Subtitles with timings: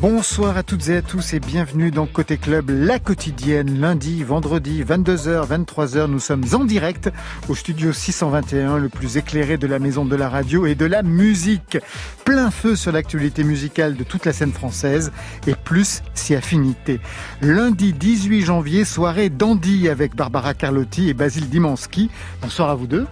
[0.00, 4.82] Bonsoir à toutes et à tous et bienvenue dans Côté Club, la quotidienne, lundi, vendredi,
[4.82, 6.06] 22h, 23h.
[6.06, 7.10] Nous sommes en direct
[7.50, 11.02] au studio 621, le plus éclairé de la maison de la radio et de la
[11.02, 11.76] musique.
[12.24, 15.12] Plein feu sur l'actualité musicale de toute la scène française
[15.46, 16.98] et plus si affinité.
[17.42, 22.08] Lundi 18 janvier, soirée dandy avec Barbara Carlotti et Basile Dimanski.
[22.40, 23.06] Bonsoir à vous deux.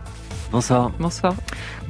[0.50, 0.90] Bonsoir.
[0.98, 1.34] Bonsoir.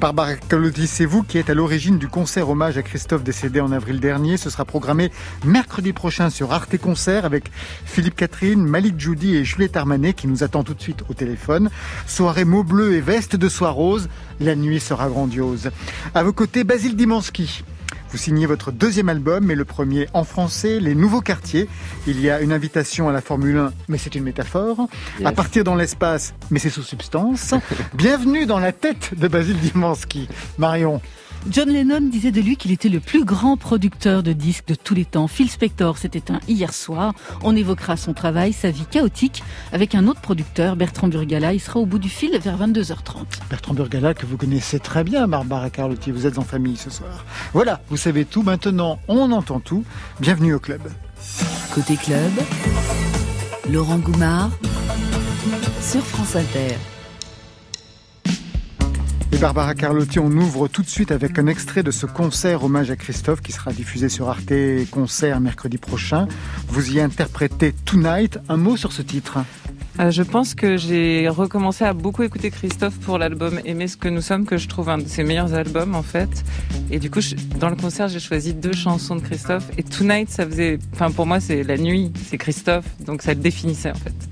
[0.01, 3.71] Barbara Carlotti, c'est vous qui êtes à l'origine du concert hommage à Christophe décédé en
[3.71, 4.35] avril dernier.
[4.35, 5.11] Ce sera programmé
[5.45, 7.51] mercredi prochain sur Arte Concert avec
[7.85, 11.69] Philippe Catherine, Malik Judy et Juliette Armanet qui nous attend tout de suite au téléphone.
[12.05, 14.09] Soirée mot bleu et veste de soie rose.
[14.41, 15.71] La nuit sera grandiose.
[16.13, 17.63] À vos côtés, Basile Dimanski.
[18.11, 21.69] Vous signez votre deuxième album, mais le premier en français, Les Nouveaux Quartiers.
[22.07, 24.87] Il y a une invitation à la Formule 1, mais c'est une métaphore.
[25.23, 27.53] À partir dans l'espace, mais c'est sous substance.
[27.93, 30.27] Bienvenue dans la tête de Basile Dimansky.
[30.57, 31.01] Marion.
[31.47, 34.93] John Lennon disait de lui qu'il était le plus grand producteur de disques de tous
[34.93, 35.27] les temps.
[35.27, 37.13] Phil Spector s'est éteint hier soir.
[37.43, 41.53] On évoquera son travail, sa vie chaotique, avec un autre producteur, Bertrand Burgala.
[41.53, 43.25] Il sera au bout du fil vers 22h30.
[43.49, 46.11] Bertrand Burgala, que vous connaissez très bien, Barbara Carlotti.
[46.11, 47.25] Vous êtes en famille ce soir.
[47.53, 48.43] Voilà, vous savez tout.
[48.43, 49.83] Maintenant, on entend tout.
[50.19, 50.81] Bienvenue au club.
[51.73, 52.31] Côté club,
[53.69, 54.51] Laurent Goumard
[55.81, 56.75] sur France Inter.
[59.31, 62.89] Et Barbara Carlotti, on ouvre tout de suite avec un extrait de ce concert hommage
[62.89, 64.53] à Christophe qui sera diffusé sur Arte
[64.89, 66.27] Concert mercredi prochain.
[66.67, 68.39] Vous y interprétez Tonight.
[68.49, 69.39] Un mot sur ce titre
[69.99, 74.07] euh, je pense que j'ai recommencé à beaucoup écouter Christophe pour l'album Aimer ce que
[74.07, 76.29] nous sommes, que je trouve un de ses meilleurs albums en fait.
[76.89, 77.19] Et du coup,
[77.59, 79.65] dans le concert, j'ai choisi deux chansons de Christophe.
[79.77, 83.41] Et Tonight, ça faisait, enfin pour moi, c'est la nuit, c'est Christophe, donc ça le
[83.41, 84.28] définissait en fait.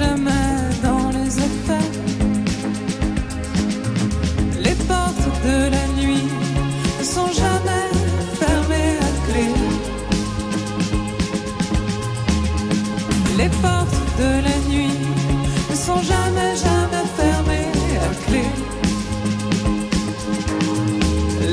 [0.00, 0.59] Jamais,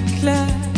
[0.00, 0.71] clé.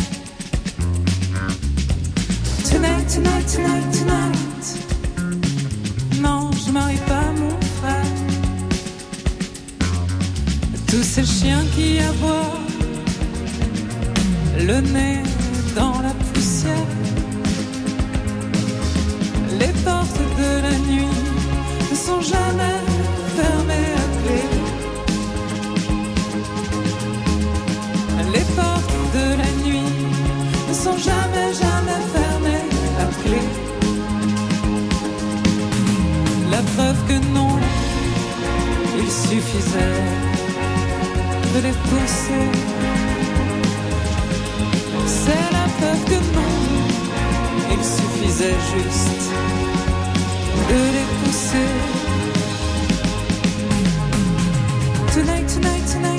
[39.55, 40.03] Suffisait
[41.53, 42.47] de les pousser.
[45.07, 46.55] C'est la peur que non,
[47.71, 49.31] il suffisait juste
[50.69, 51.71] de les pousser.
[55.13, 56.14] Tonight, tonight, tonight,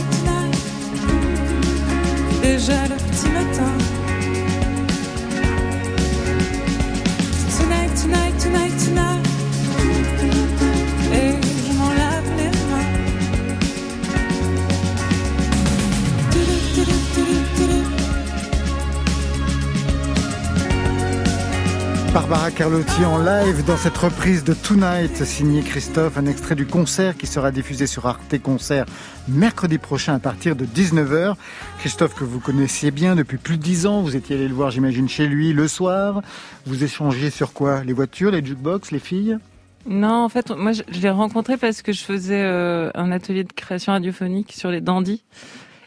[22.51, 27.27] Carlotti en live dans cette reprise de Tonight, signé Christophe, un extrait du concert qui
[27.27, 28.87] sera diffusé sur Arte Concert
[29.27, 31.35] mercredi prochain à partir de 19h.
[31.79, 34.71] Christophe que vous connaissiez bien depuis plus de 10 ans, vous étiez allé le voir
[34.71, 36.23] j'imagine chez lui le soir.
[36.67, 37.83] Vous échangiez sur quoi?
[37.85, 39.39] Les voitures, les jukebox, les filles?
[39.87, 43.45] Non, en fait, moi, je, je l'ai rencontré parce que je faisais euh, un atelier
[43.45, 45.25] de création radiophonique sur les dandys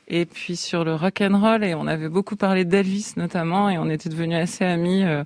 [0.09, 3.77] et puis sur le rock and roll et on avait beaucoup parlé d'Elvis notamment et
[3.77, 5.23] on était devenus assez amis euh,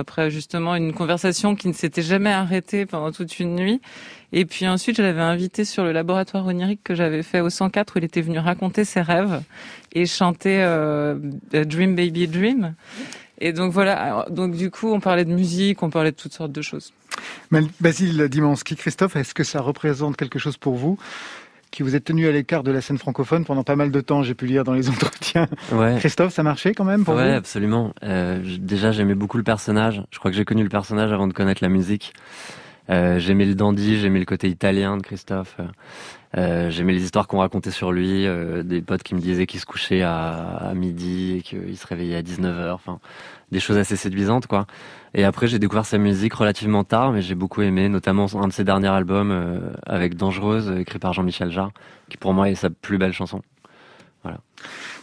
[0.00, 3.80] après justement une conversation qui ne s'était jamais arrêtée pendant toute une nuit.
[4.32, 7.94] Et puis ensuite, je l'avais invité sur le laboratoire onirique que j'avais fait au 104
[7.94, 9.42] où il était venu raconter ses rêves
[9.92, 11.16] et chanter euh,
[11.52, 12.74] Dream Baby Dream.
[13.40, 16.52] Et donc voilà, donc du coup, on parlait de musique, on parlait de toutes sortes
[16.52, 16.92] de choses.
[17.80, 20.98] Basile Dimansky, Christophe, est-ce que ça représente quelque chose pour vous?
[21.70, 24.22] Qui vous êtes tenu à l'écart de la scène francophone pendant pas mal de temps,
[24.22, 25.46] j'ai pu lire dans les entretiens.
[25.72, 25.96] Ouais.
[25.98, 27.36] Christophe, ça marchait quand même pour ouais, vous?
[27.36, 27.94] absolument.
[28.02, 30.02] Euh, déjà, j'aimais beaucoup le personnage.
[30.10, 32.12] Je crois que j'ai connu le personnage avant de connaître la musique.
[32.90, 35.56] Euh, j'aimais le dandy, j'aimais le côté italien de Christophe.
[36.36, 39.58] Euh, j'aimais les histoires qu'on racontait sur lui, euh, des potes qui me disaient qu'il
[39.58, 42.72] se couchait à, midi et qu'il se réveillait à 19h.
[42.72, 43.00] Enfin,
[43.50, 44.66] des choses assez séduisantes, quoi.
[45.12, 48.52] Et après, j'ai découvert sa musique relativement tard, mais j'ai beaucoup aimé, notamment un de
[48.52, 51.72] ses derniers albums euh, avec Dangereuse, écrit par Jean-Michel Jarre,
[52.08, 53.42] qui pour moi est sa plus belle chanson.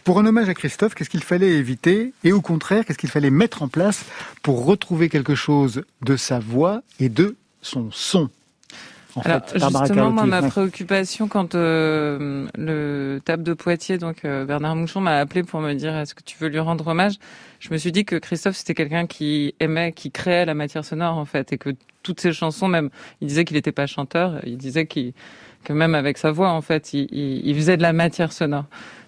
[0.04, 3.32] Pour un hommage à Christophe, qu'est-ce qu'il fallait éviter et au contraire, qu'est-ce qu'il fallait
[3.32, 4.06] mettre en place
[4.44, 7.36] pour retrouver quelque chose de sa voix et de
[7.68, 8.30] son son.
[9.16, 14.46] En Alors fait, justement, moi, ma préoccupation quand euh, le table de Poitiers, donc euh,
[14.46, 17.16] Bernard Mouchon, m'a appelé pour me dire est-ce que tu veux lui rendre hommage,
[17.60, 21.18] je me suis dit que Christophe c'était quelqu'un qui aimait, qui créait la matière sonore
[21.18, 21.72] en fait, et que
[22.04, 22.90] toutes ses chansons, même,
[23.22, 25.14] il disait qu'il n'était pas chanteur, il disait qu'il
[25.64, 28.66] que même avec sa voix en fait, il, il, il faisait de la matière sonore.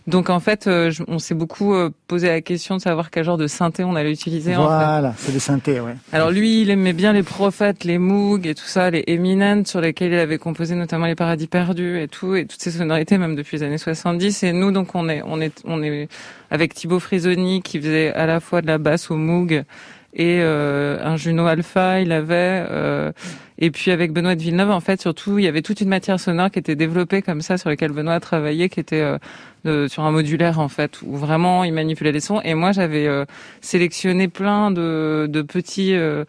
[0.09, 3.23] Donc en fait, euh, je- on s'est beaucoup euh, posé la question de savoir quel
[3.23, 4.55] genre de synthé on allait utiliser.
[4.55, 4.85] en fait.
[4.85, 5.95] Voilà, c'est des synthés, ouais.
[6.11, 9.81] Alors lui, il aimait bien les prophètes, les Moog et tout ça, les Eminent sur
[9.81, 13.35] lesquels il avait composé notamment les Paradis perdus et tout, et toutes ces sonorités même
[13.35, 14.43] depuis les années 70.
[14.43, 16.07] Et nous, donc, on est, on est, on est
[16.49, 19.63] avec Thibaut Frisoni qui faisait à la fois de la basse au Moog
[20.15, 22.65] et euh, un Juno Alpha, il avait.
[22.69, 23.11] euh,
[23.59, 26.19] et puis avec Benoît de Villeneuve, en fait, surtout, il y avait toute une matière
[26.19, 29.17] sonore qui était développée comme ça, sur laquelle Benoît a travaillé, qui était euh,
[29.65, 32.41] de- sur un modulaire en fait, où vraiment il manipulait les sons.
[32.43, 33.25] Et moi, j'avais euh,
[33.61, 36.23] sélectionné plein de, de petits euh,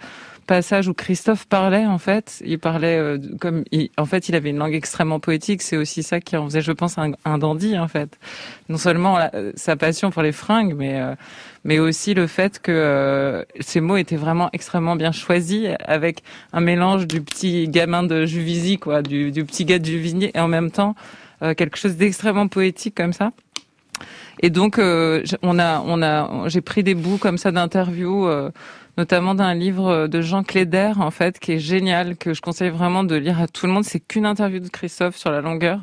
[0.47, 2.43] passages où Christophe parlait en fait.
[2.45, 5.63] Il parlait euh, comme, il- en fait, il avait une langue extrêmement poétique.
[5.63, 8.19] C'est aussi ça qui en faisait, je pense, un, un dandy en fait.
[8.69, 11.15] Non seulement euh, sa passion pour les fringues, mais euh,
[11.65, 16.61] mais aussi le fait que euh, ces mots étaient vraiment extrêmement bien choisis, avec un
[16.61, 20.49] mélange du petit gamin de Juvisy, quoi, du, du petit gars de Juvigny, et en
[20.49, 20.95] même temps
[21.43, 23.33] euh, quelque chose d'extrêmement poétique comme ça.
[24.43, 28.51] Et donc, euh, on a, on a, j'ai pris des bouts comme ça d'interviews, euh,
[28.97, 33.05] notamment d'un livre de Jean Cléder, en fait, qui est génial, que je conseille vraiment
[33.05, 33.85] de lire à tout le monde.
[33.85, 35.81] C'est qu'une interview de Christophe sur la longueur.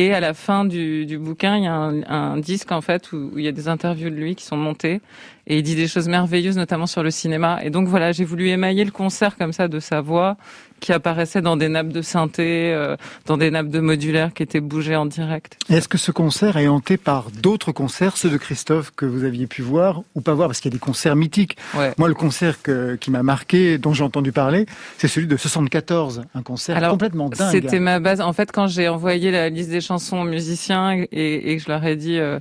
[0.00, 3.10] Et à la fin du, du bouquin, il y a un, un disque en fait
[3.10, 5.00] où, où il y a des interviews de lui qui sont montées
[5.48, 7.58] et il dit des choses merveilleuses, notamment sur le cinéma.
[7.64, 10.36] Et donc voilà, j'ai voulu émailler le concert comme ça de sa voix
[10.80, 14.60] qui apparaissait dans des nappes de synthé, euh, dans des nappes de modulaire qui étaient
[14.60, 15.56] bougées en direct.
[15.70, 19.46] Est-ce que ce concert est hanté par d'autres concerts, ceux de Christophe que vous aviez
[19.46, 20.48] pu voir ou pas voir?
[20.48, 21.56] Parce qu'il y a des concerts mythiques.
[21.76, 21.92] Ouais.
[21.98, 24.66] Moi, le concert que- qui m'a marqué, dont j'ai entendu parler,
[24.98, 27.50] c'est celui de 74, un concert Alors, complètement dingue.
[27.50, 28.20] C'était ma base.
[28.20, 31.68] En fait, quand j'ai envoyé la liste des chansons aux musiciens et, et que je
[31.68, 32.38] leur ai dit, euh,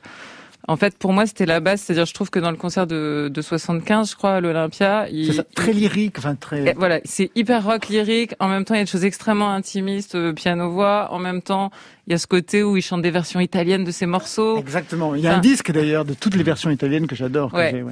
[0.68, 1.82] en fait, pour moi, c'était la base.
[1.82, 5.34] C'est-à-dire, je trouve que dans le concert de, de 75, je crois, à l'Olympia, il,
[5.34, 6.68] ça, très lyrique, enfin très.
[6.70, 8.34] Et voilà, c'est hyper rock lyrique.
[8.40, 11.08] En même temps, il y a des choses extrêmement intimistes, euh, piano-voix.
[11.12, 11.72] En même temps,
[12.06, 14.58] il y a ce côté où il chante des versions italiennes de ses morceaux.
[14.58, 15.16] Exactement.
[15.16, 17.54] Il y a un disque d'ailleurs de toutes les versions italiennes que j'adore.
[17.54, 17.84] Ouais.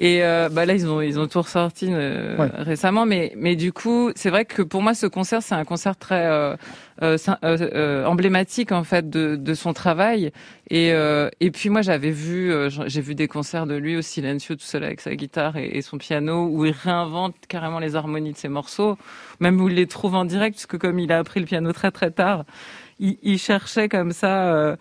[0.00, 2.50] Et euh, bah là, ils ont ils ont tout ressorti euh, Ouais.
[2.56, 5.96] récemment, mais mais du coup, c'est vrai que pour moi, ce concert, c'est un concert
[5.96, 6.56] très euh,
[7.02, 10.32] emblématique en fait de, de son travail.
[10.70, 12.52] Et, euh, et puis moi j'avais vu,
[12.86, 15.98] j'ai vu des concerts de lui au silencieux tout seul avec sa guitare et, son
[15.98, 18.96] piano où il réinvente carrément les harmonies de ses morceaux,
[19.40, 21.90] même où il les trouve en direct puisque comme il a appris le piano très
[21.90, 22.44] très tard,
[22.98, 24.76] il, il cherchait comme ça.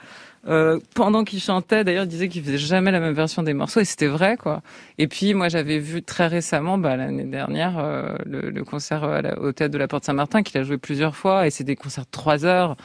[0.48, 3.80] Euh, pendant qu'il chantait, d'ailleurs, il disait qu'il faisait jamais la même version des morceaux
[3.80, 4.62] et c'était vrai, quoi.
[4.98, 9.04] Et puis moi, j'avais vu très récemment, bah, l'année dernière, euh, le, le, concert
[9.40, 12.06] au théâtre de la Porte Saint-Martin qu'il a joué plusieurs fois et c'est des concerts
[12.06, 12.76] de trois heures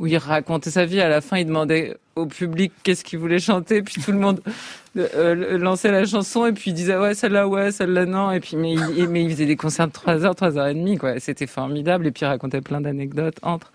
[0.00, 1.00] où il racontait sa vie.
[1.00, 4.40] À la fin, il demandait au public qu'est-ce qu'il voulait chanter, puis tout le monde
[4.96, 8.56] euh, lançait la chanson et puis il disait ouais celle-là ouais celle-là non et puis
[8.56, 11.18] mais il, mais il faisait des concerts de trois heures, trois heures et demie quoi.
[11.18, 13.72] C'était formidable et puis il racontait plein d'anecdotes entre.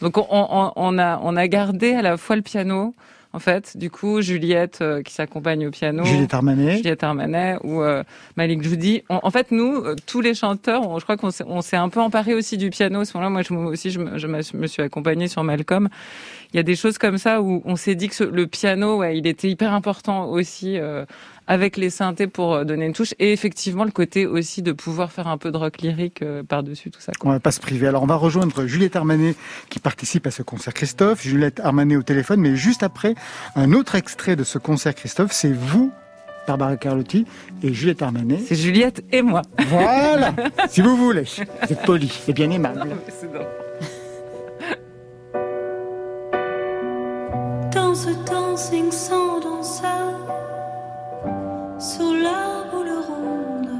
[0.00, 2.94] Donc on, on, on, a, on a gardé à la fois le piano,
[3.32, 3.76] en fait.
[3.76, 6.04] Du coup, Juliette euh, qui s'accompagne au piano.
[6.04, 6.76] Juliette Armanet.
[6.78, 8.02] Juliette Armanet ou euh,
[8.36, 9.02] Malik Judy.
[9.08, 12.56] en fait, nous, euh, tous les chanteurs, je crois qu'on s'est un peu emparé aussi
[12.56, 13.00] du piano.
[13.00, 15.88] À ce moment-là, moi je, aussi, je, je, me suis accompagnée sur Malcolm.
[16.52, 19.16] Il y a des choses comme ça où on s'est dit que le piano, ouais,
[19.16, 20.78] il était hyper important aussi
[21.50, 25.10] avec les synthés pour euh, donner une touche et effectivement le côté aussi de pouvoir
[25.10, 27.10] faire un peu de rock lyrique euh, par-dessus tout ça.
[27.18, 27.28] Quoi.
[27.28, 27.88] On va pas se priver.
[27.88, 29.34] Alors on va rejoindre Juliette Armanet
[29.68, 31.22] qui participe à ce concert Christophe.
[31.22, 33.16] Juliette Armanet au téléphone, mais juste après
[33.56, 35.90] un autre extrait de ce concert Christophe, c'est vous
[36.46, 37.26] Barbara Carlotti
[37.64, 38.38] et Juliette Armanet.
[38.46, 39.42] C'est Juliette et moi.
[39.66, 40.32] Voilà,
[40.68, 41.24] si vous voulez.
[41.24, 42.90] Vous êtes poli et bien aimable.
[47.74, 50.29] Dans ce dancing sans danseur
[51.80, 53.70] sous la boule ronde,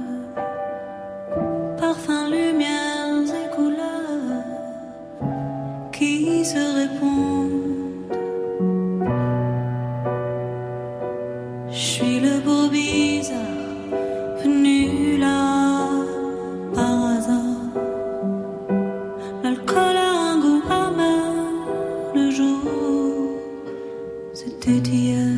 [1.79, 4.45] parfum, lumières et couleurs
[5.93, 8.17] qui se répondent.
[11.69, 13.37] Je suis le beau bizarre
[14.43, 15.91] venu là
[16.75, 17.69] par hasard.
[19.43, 21.35] L'alcool a un goût amer,
[22.15, 22.63] le jour
[24.33, 25.37] c'était hier.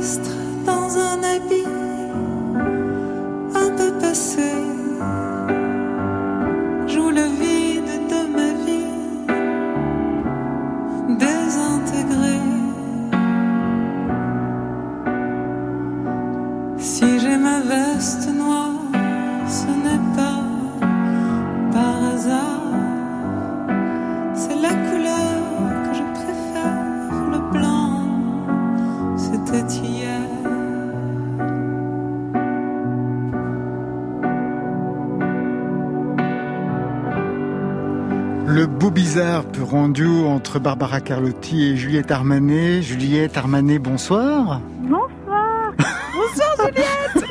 [0.00, 0.49] Bizarre
[40.50, 42.82] entre Barbara Carlotti et Juliette Armanet.
[42.82, 44.60] Juliette Armanet, bonsoir.
[44.80, 45.72] Bonsoir.
[45.78, 47.24] bonsoir Juliette.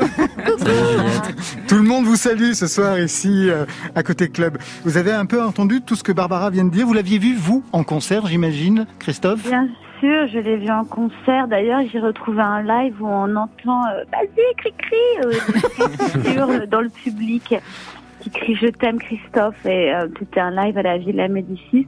[1.67, 4.57] Tout le monde vous salue ce soir ici euh, à côté club.
[4.85, 6.87] Vous avez un peu entendu tout ce que Barbara vient de dire.
[6.87, 9.43] Vous l'aviez vu vous en concert, j'imagine, Christophe?
[9.43, 9.67] Bien
[9.99, 11.49] sûr, je l'ai vu en concert.
[11.49, 16.89] D'ailleurs, j'ai retrouvé un live où on entend euh, vas-y, cri cri euh, dans le
[16.89, 17.53] public
[18.21, 21.87] qui crie Je t'aime Christophe et euh, c'était un live à la Villa Médicis.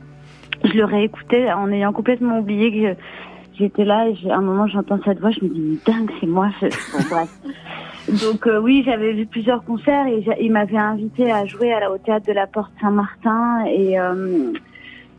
[0.64, 3.02] Je le réécoutais en ayant complètement oublié que
[3.58, 6.50] j'étais là et à un moment j'entends cette voix, je me dis dingue c'est moi.
[6.62, 7.40] Bon, bref.
[8.24, 11.92] Donc euh, oui, j'avais vu plusieurs concerts et il m'avait invité à jouer à la,
[11.92, 14.54] au théâtre de la Porte Saint-Martin et euh,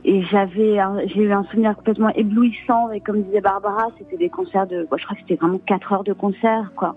[0.05, 4.67] et j'avais j'ai eu un souvenir complètement éblouissant et comme disait Barbara, c'était des concerts
[4.67, 6.97] de je crois que c'était vraiment quatre heures de concert quoi.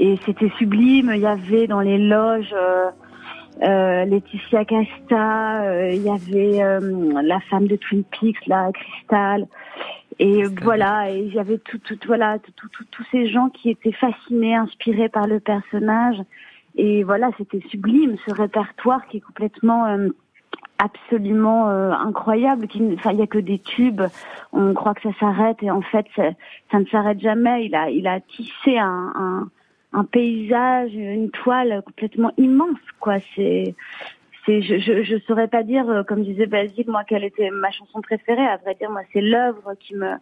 [0.00, 2.90] Et c'était sublime, il y avait dans les loges euh,
[3.60, 9.46] Laetitia Casta, euh, il y avait euh, la femme de Twin Peaks, là, Crystal.
[10.20, 12.38] Et voilà, et j'avais tout, tout, voilà,
[12.90, 16.16] tous ces gens qui étaient fascinés, inspirés par le personnage.
[16.76, 19.86] Et voilà, c'était sublime ce répertoire qui est complètement
[20.78, 22.66] absolument incroyable.
[22.94, 24.02] Enfin, il y a que des tubes.
[24.52, 26.30] On croit que ça s'arrête et en fait, ça,
[26.72, 27.66] ça ne s'arrête jamais.
[27.66, 29.48] Il a, il a tissé un, un
[29.92, 33.18] un paysage, une toile complètement immense, quoi.
[33.34, 33.74] C'est,
[34.46, 38.00] je, je, je saurais pas dire, euh, comme disait Basile, moi, quelle était ma chanson
[38.00, 38.46] préférée.
[38.46, 40.12] À vrai dire, moi, c'est l'œuvre qui me,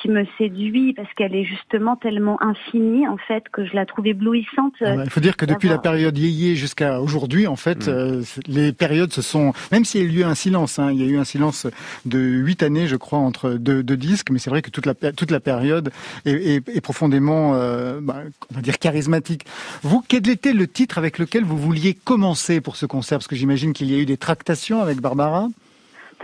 [0.00, 4.06] qui me séduit parce qu'elle est justement tellement infinie en fait que je la trouve
[4.06, 4.74] éblouissante.
[4.80, 7.90] Ah bah, il faut dire que depuis la période yéyé jusqu'à aujourd'hui, en fait, mm.
[7.90, 11.04] euh, les périodes se sont, même s'il y a eu un silence, hein, il y
[11.04, 11.66] a eu un silence
[12.04, 14.94] de huit années, je crois, entre deux, deux disques, mais c'est vrai que toute la
[14.94, 15.90] toute la période
[16.24, 19.44] est, est, est profondément, euh, bah, on va dire charismatique.
[19.82, 23.18] Vous, quel était le titre avec lequel vous vouliez commencer pour ce concert?
[23.18, 25.48] Parce que j'imagine qu'il y a eu des tractations avec Barbara.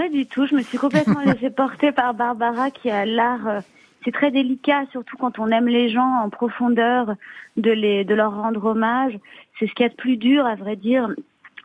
[0.01, 0.47] Pas du tout.
[0.47, 3.47] Je me suis complètement laissée porter par Barbara qui a l'art.
[3.47, 3.61] Euh,
[4.03, 7.17] c'est très délicat, surtout quand on aime les gens en profondeur,
[7.59, 9.13] de les, de leur rendre hommage.
[9.59, 11.11] C'est ce qu'il y a de plus dur, à vrai dire.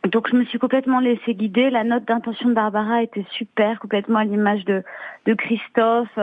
[0.08, 1.70] Donc je me suis complètement laissée guider.
[1.70, 4.82] La note d'intention de Barbara était super, complètement à l'image de,
[5.26, 6.18] de Christophe.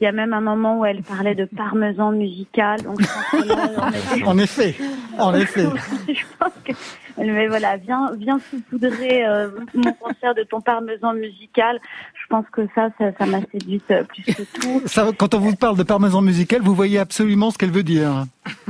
[0.00, 2.80] Il y a même un moment où elle parlait de parmesan musical.
[2.82, 4.76] Donc je pense que là, on était- En effet,
[5.18, 5.64] en effet.
[6.08, 6.72] je pense que
[7.20, 11.80] mais voilà, viens, viens saupoudrer euh, mon concert de ton parmesan musical.
[12.14, 14.82] Je pense que ça, ça, ça m'a séduite euh, plus que tout.
[14.86, 18.24] Ça, quand on vous parle de parmesan musical, vous voyez absolument ce qu'elle veut dire.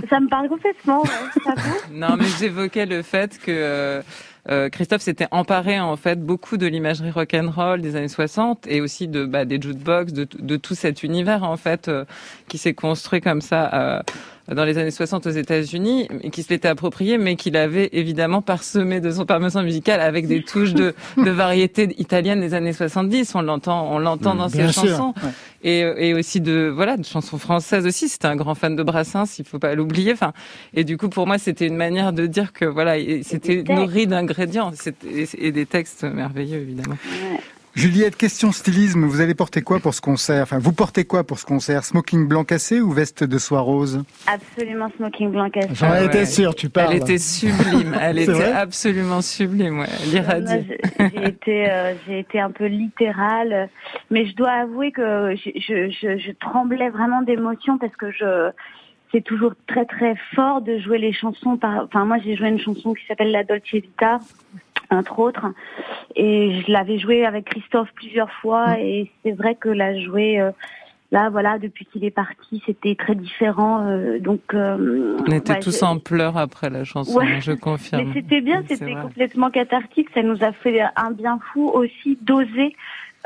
[0.09, 1.03] Ça me parle complètement.
[1.03, 1.09] Ouais,
[1.45, 1.53] ça
[1.93, 4.03] Non, mais j'évoquais le fait que euh,
[4.51, 9.07] euh, Christophe s'était emparé en fait beaucoup de l'imagerie rock'n'roll des années 60 et aussi
[9.09, 12.05] de bah, des jukebox, de, tout cet univers en fait euh,
[12.49, 14.03] qui s'est construit comme ça.
[14.55, 18.41] Dans les années 60 aux États-Unis, et qui se l'était approprié, mais qu'il avait évidemment
[18.43, 23.35] parsemé de son parmesan musical avec des touches de, de variété italienne des années 70.
[23.35, 24.85] On l'entend, on l'entend dans ses Bien sûr.
[24.89, 25.31] chansons Ouais.
[25.63, 28.09] et, et aussi de voilà de chansons françaises aussi.
[28.09, 30.13] C'était un grand fan de Brassens, il faut pas l'oublier.
[30.13, 30.33] Enfin,
[30.75, 34.73] et du coup pour moi c'était une manière de dire que voilà c'était nourri d'ingrédients
[35.39, 36.97] et des textes merveilleux évidemment.
[37.79, 39.05] Juliette, question stylisme.
[39.05, 40.43] Vous allez porter quoi pour ce concert?
[40.43, 41.85] Enfin, vous portez quoi pour ce concert?
[41.85, 44.03] Smoking blanc cassé ou veste de soie rose?
[44.27, 45.69] Absolument smoking blanc cassé.
[45.75, 46.27] J'en Ah étais ouais.
[46.27, 46.95] sûr, tu parles.
[46.95, 49.79] Elle était sublime, elle était absolument sublime.
[49.79, 49.87] Ouais.
[50.11, 50.23] J'ai
[50.99, 53.69] j'ai été, euh, j'ai été un peu littérale,
[54.11, 58.51] mais je dois avouer que je, je, je, je tremblais vraiment d'émotion parce que je,
[59.13, 61.57] c'est toujours très très fort de jouer les chansons.
[61.57, 64.19] Par, enfin, moi, j'ai joué une chanson qui s'appelle La Dolce Vita,
[64.91, 65.47] entre autres,
[66.17, 70.41] et je l'avais jouée avec Christophe plusieurs fois, et c'est vrai que la jouer.
[70.41, 70.51] euh,
[71.11, 73.87] Là, voilà, depuis qu'il est parti, c'était très différent.
[73.87, 77.41] euh, donc, euh, On était ouais, tous je- en pleurs après la chanson, Ouais.
[77.41, 78.09] je confirme.
[78.09, 80.09] mais c'était bien, c'était complètement cathartique.
[80.13, 82.77] Ça nous a fait un bien fou aussi d'oser,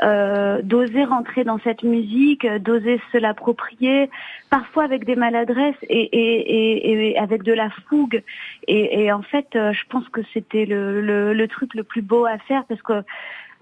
[0.01, 4.09] euh, d'oser rentrer dans cette musique, euh, d'oser se l'approprier,
[4.49, 8.23] parfois avec des maladresses et, et, et, et avec de la fougue.
[8.67, 12.01] Et, et en fait, euh, je pense que c'était le, le, le truc le plus
[12.01, 13.03] beau à faire parce que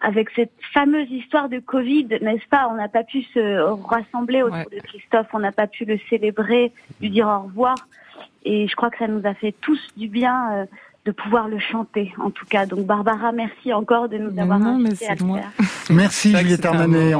[0.03, 4.57] avec cette fameuse histoire de Covid, n'est-ce pas On n'a pas pu se rassembler autour
[4.57, 4.65] Ouais.
[4.77, 7.75] de Christophe, on n'a pas pu le célébrer, lui dire au revoir.
[8.43, 10.65] Et je crois que ça nous a fait tous du bien euh,
[11.05, 12.65] de pouvoir le chanter, en tout cas.
[12.65, 15.39] Donc Barbara, merci encore de nous Mais avoir non, mais invités à c'est le moi.
[15.39, 15.51] faire.
[15.89, 17.15] Merci Juliette Armanet.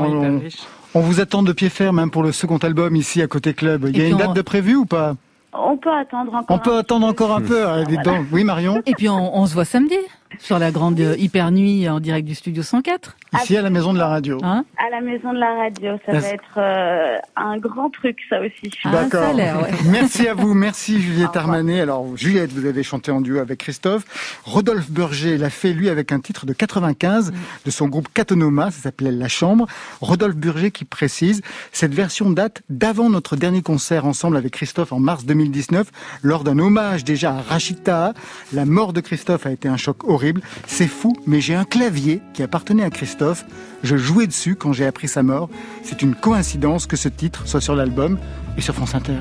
[0.93, 3.85] On, vous attend de pied ferme hein, pour le second album ici à Côté Club.
[3.89, 5.15] Il y a une date on- de prévu ou pas?
[5.53, 6.55] On peut attendre encore.
[6.55, 7.67] On peut attendre encore un peu.
[7.67, 7.83] hein.
[8.31, 8.81] Oui Marion?
[8.85, 9.97] Et puis on, on se voit samedi
[10.39, 13.17] sur la grande euh, hyper nuit en direct du studio 104.
[13.41, 14.37] Ici à la maison de la radio.
[14.43, 16.27] Hein À la maison de la radio, ça Merci.
[16.27, 18.71] va être euh, un grand truc, ça aussi.
[18.83, 19.71] Ah, ouais.
[19.91, 21.35] Merci à vous, merci Juliette.
[21.35, 21.81] Armanet.
[21.81, 24.39] Alors Juliette, vous avez chanté en duo avec Christophe.
[24.43, 27.31] Rodolphe Burger l'a fait lui avec un titre de 95
[27.65, 29.67] de son groupe Catonoma, ça s'appelait La Chambre.
[30.01, 31.41] Rodolphe Burger qui précise,
[31.71, 35.87] cette version date d'avant notre dernier concert ensemble avec Christophe en mars 2019,
[36.21, 38.13] lors d'un hommage déjà à Rachid Taha.
[38.53, 40.20] La mort de Christophe a été un choc horrible.
[40.67, 43.45] C'est fou, mais j'ai un clavier qui appartenait à Christophe.
[43.83, 45.49] Je jouais dessus quand j'ai appris sa mort.
[45.83, 48.17] C'est une coïncidence que ce titre soit sur l'album
[48.57, 49.19] et sur France Inter.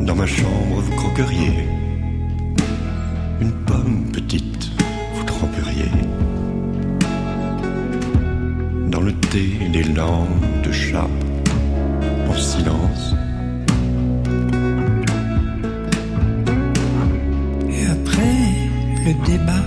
[0.00, 1.66] Dans ma chambre, vous croqueriez
[3.40, 4.70] une pomme petite,
[5.14, 5.90] vous tremperiez
[8.88, 10.28] dans le thé des langues
[10.62, 11.08] de chat
[12.28, 13.14] en silence.
[19.04, 19.64] Le débat,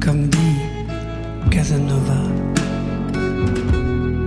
[0.00, 0.56] comme dit
[1.50, 2.22] Casanova,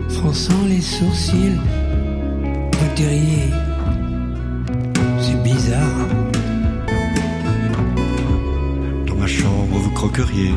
[0.10, 1.60] fronçant les sourcils,
[2.78, 3.50] vous diriez,
[5.20, 6.08] c'est bizarre.
[9.08, 10.54] Dans ma chambre, vous croqueriez.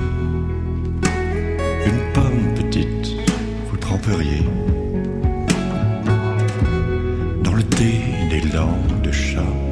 [1.86, 3.16] Une pomme petite,
[3.70, 4.44] vous tremperiez.
[7.42, 9.65] Dans le thé des langues de chat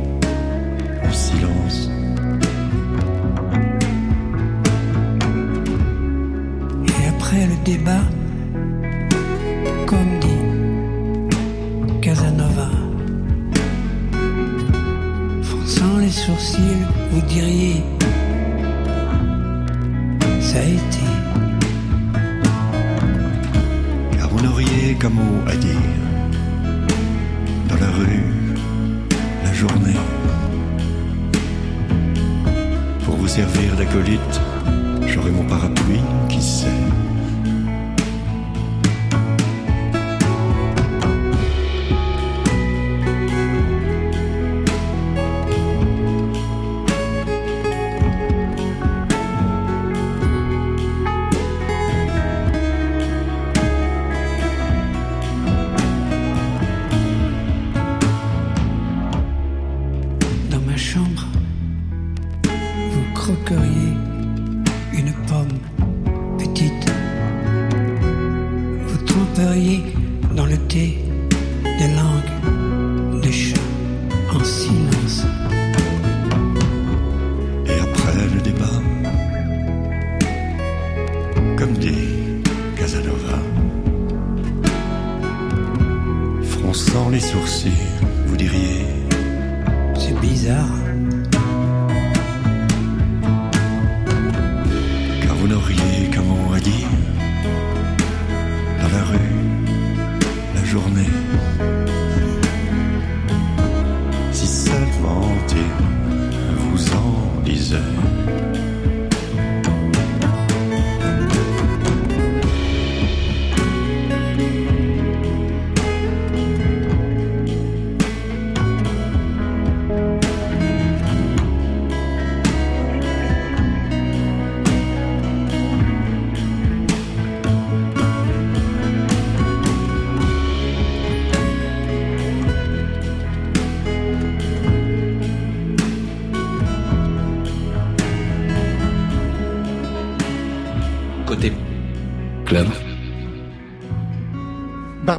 [100.75, 101.07] journée.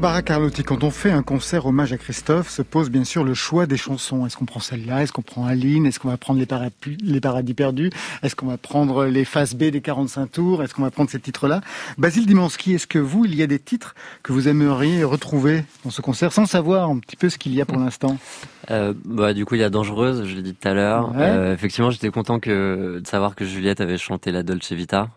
[0.05, 3.33] Barbara Carlotti, quand on fait un concert hommage à Christophe, se pose bien sûr le
[3.33, 4.27] choix des chansons.
[4.27, 5.01] Est-ce qu'on prend celle-là?
[5.01, 5.87] Est-ce qu'on prend Aline?
[5.87, 7.89] Est-ce qu'on va prendre les, Paradis Perdus?
[8.21, 10.61] Est-ce qu'on va prendre les Faces B des 45 tours?
[10.61, 11.61] Est-ce qu'on va prendre ces titres-là?
[11.97, 15.89] Basile Dimansky, est-ce que vous, il y a des titres que vous aimeriez retrouver dans
[15.89, 18.15] ce concert sans savoir un petit peu ce qu'il y a pour l'instant?
[18.69, 21.15] Euh, bah, du coup, il y a Dangereuse, je l'ai dit tout à l'heure.
[21.15, 21.21] Ouais.
[21.23, 25.09] Euh, effectivement, j'étais content que, de savoir que Juliette avait chanté la Dolce Vita.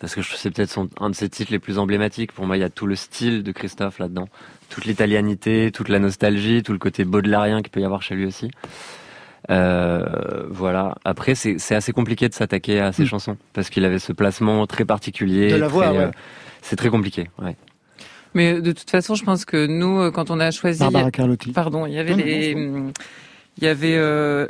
[0.00, 2.32] Parce que c'est peut-être un de ses titres les plus emblématiques.
[2.32, 4.26] Pour moi, il y a tout le style de Christophe là-dedans.
[4.68, 8.26] Toute l'italianité, toute la nostalgie, tout le côté baudelarien qu'il peut y avoir chez lui
[8.26, 8.50] aussi.
[9.50, 10.94] Euh, voilà.
[11.04, 13.06] Après, c'est assez compliqué de s'attaquer à ses Mm.
[13.06, 13.36] chansons.
[13.52, 15.50] Parce qu'il avait ce placement très particulier.
[15.50, 16.04] De la voix, très, ouais.
[16.04, 16.10] euh,
[16.62, 17.56] C'est très compliqué, ouais.
[18.34, 21.52] Mais de toute façon, je pense que nous, euh, quand on a choisi, Barbara Carlotti.
[21.52, 22.92] pardon, il y avait Non, non, les, non,
[23.58, 24.48] il y avait, euh,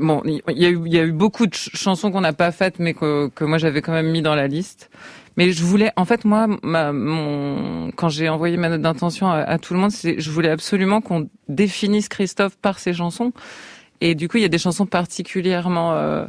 [0.00, 2.52] bon, il y a eu, y a eu beaucoup de ch- chansons qu'on n'a pas
[2.52, 4.90] faites, mais que, que moi j'avais quand même mis dans la liste.
[5.36, 9.58] Mais je voulais, en fait, moi, ma, mon, quand j'ai envoyé ma note d'intention à,
[9.58, 13.32] tout le monde, je voulais absolument qu'on définisse Christophe par ses chansons.
[14.00, 16.26] Et du coup, il y a des chansons particulièrement euh,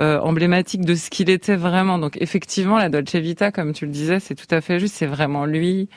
[0.00, 1.98] euh, emblématiques de ce qu'il était vraiment.
[1.98, 4.96] Donc, effectivement, la Dolce Vita, comme tu le disais, c'est tout à fait juste.
[4.96, 5.88] C'est vraiment lui.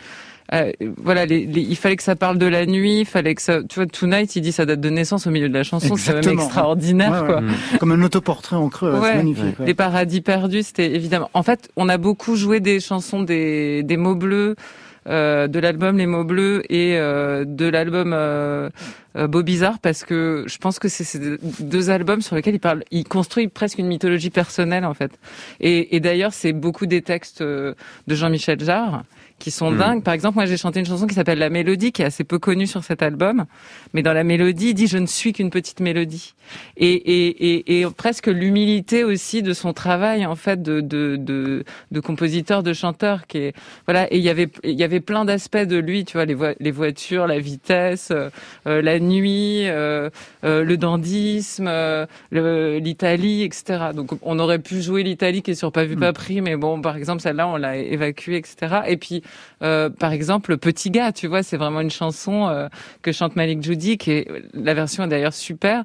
[0.51, 3.41] Euh, voilà, les, les- il fallait que ça parle de la nuit, il fallait que
[3.41, 5.95] ça, tu vois, Tonight, il dit sa date de naissance au milieu de la chanson,
[5.95, 7.27] c'est même extraordinaire, Ouais, ouais.
[7.27, 7.41] quoi.
[7.41, 7.53] Mm.
[7.79, 9.55] Comme un autoportrait en creux, ouais, c'est magnifique.
[9.65, 11.29] Les paradis perdus, c'était évidemment.
[11.33, 14.55] En fait, on a beaucoup joué des chansons des, des mots bleus,
[15.07, 18.69] euh, de l'album Les mots bleus et euh, de l'album euh,
[19.17, 21.19] euh, Beau Bizarre parce que je pense que c'est ces
[21.59, 25.11] deux albums sur lesquels il parle, il construit presque une mythologie personnelle en fait.
[25.59, 27.73] Et, et d'ailleurs, c'est beaucoup des textes euh,
[28.07, 29.03] de Jean-Michel Jarre
[29.43, 29.77] qui sont Mhm.
[29.77, 30.03] dingues.
[30.03, 32.39] Par exemple, moi j'ai chanté une chanson qui s'appelle La Mélodie, qui est assez peu
[32.39, 33.43] connue sur cet album,
[33.93, 36.33] mais dans la mélodie, il dit je ne suis qu'une petite mélodie.
[36.77, 41.65] Et, et, et, et presque l'humilité aussi de son travail en fait de, de, de,
[41.91, 43.53] de compositeur, de chanteur, qui est
[43.85, 44.07] voilà.
[44.13, 46.55] Et il y avait il y avait plein d'aspects de lui, tu vois, les, voi-
[46.61, 48.29] les voitures, la vitesse, euh,
[48.67, 50.09] euh, la nuit, euh,
[50.45, 52.05] euh, le dandisme, euh,
[52.79, 53.91] l'Italie, etc.
[53.93, 56.81] Donc on aurait pu jouer l'Italie qui est sur pas vu pas pris, mais bon,
[56.81, 58.55] par exemple celle-là on l'a évacuée, etc.
[58.87, 59.21] Et puis
[59.61, 62.67] euh, par exemple Petit gars, tu vois, c'est vraiment une chanson euh,
[63.01, 65.83] que chante Malik Judy, qui est la version est d'ailleurs super.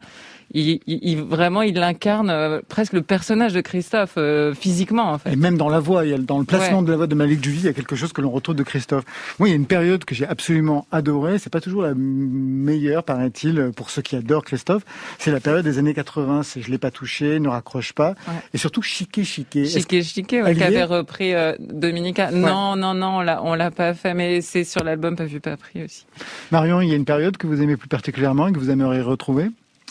[0.55, 5.33] Il, vraiment, il incarne euh, presque le personnage de Christophe euh, physiquement, en fait.
[5.33, 6.85] Et même dans la voix, dans le placement Ouais.
[6.87, 8.63] de la voix de Malik Judy, il y a quelque chose que l'on retrouve de
[8.63, 9.05] Christophe.
[9.39, 11.39] Moi, il y a une période que j'ai absolument adorée.
[11.39, 14.85] C'est pas toujours la meilleure, paraît-il, pour ceux qui adorent Christophe.
[15.19, 16.43] C'est la période des années 80.
[16.45, 18.11] C'est Je l'ai pas touché, ne raccroche pas.
[18.27, 18.35] Ouais.
[18.55, 19.67] Et surtout Chiqué Chiqué.
[19.67, 22.31] Chiqué Chiqué, ouais, qu'avait repris euh, Dominica.
[22.31, 25.85] Non, non, non, on l'a pas fait, mais c'est sur l'album Pas vu, pas pris
[25.85, 26.07] aussi.
[26.53, 29.03] Marion, il y a une période que vous aimez plus particulièrement et que vous aimeriez
[29.03, 29.49] retrouver?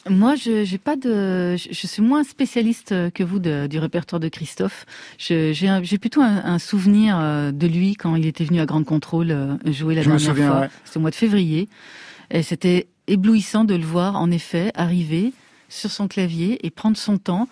[0.09, 4.19] Moi, je j'ai pas de, je, je suis moins spécialiste que vous de- du répertoire
[4.19, 4.85] de Christophe.
[5.17, 9.31] J'ai plutôt un, un souvenir euh, de lui quand il était venu à Grande Contrôle
[9.31, 10.59] euh, jouer la Je me dernière souviens, fois.
[10.61, 10.69] ouais.
[10.85, 11.69] C'était au mois de février.
[12.31, 15.31] Et c'était éblouissant de le voir, en effet, arriver
[15.69, 17.47] sur son clavier et prendre son temps,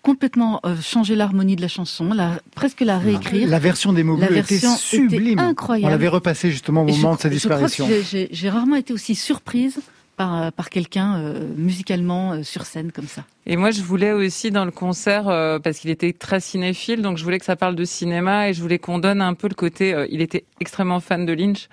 [0.00, 3.48] complètement euh, changer l'harmonie de la chanson, la, presque la réécrire.
[3.48, 5.32] La version des mots bleus était sublime.
[5.34, 5.86] était incroyable.
[5.86, 7.86] On l'avait repassé justement au je moment de sa disparition.
[8.30, 9.80] j'ai rarement été aussi surprise
[10.22, 13.24] par, euh, par quelqu'un euh, musicalement euh, sur scène comme ça.
[13.44, 15.24] Et moi, je voulais aussi dans le concert,
[15.64, 18.62] parce qu'il était très cinéphile, donc je voulais que ça parle de cinéma et je
[18.62, 20.06] voulais qu'on donne un peu le côté.
[20.10, 21.68] il était extrêmement fan de Lynch.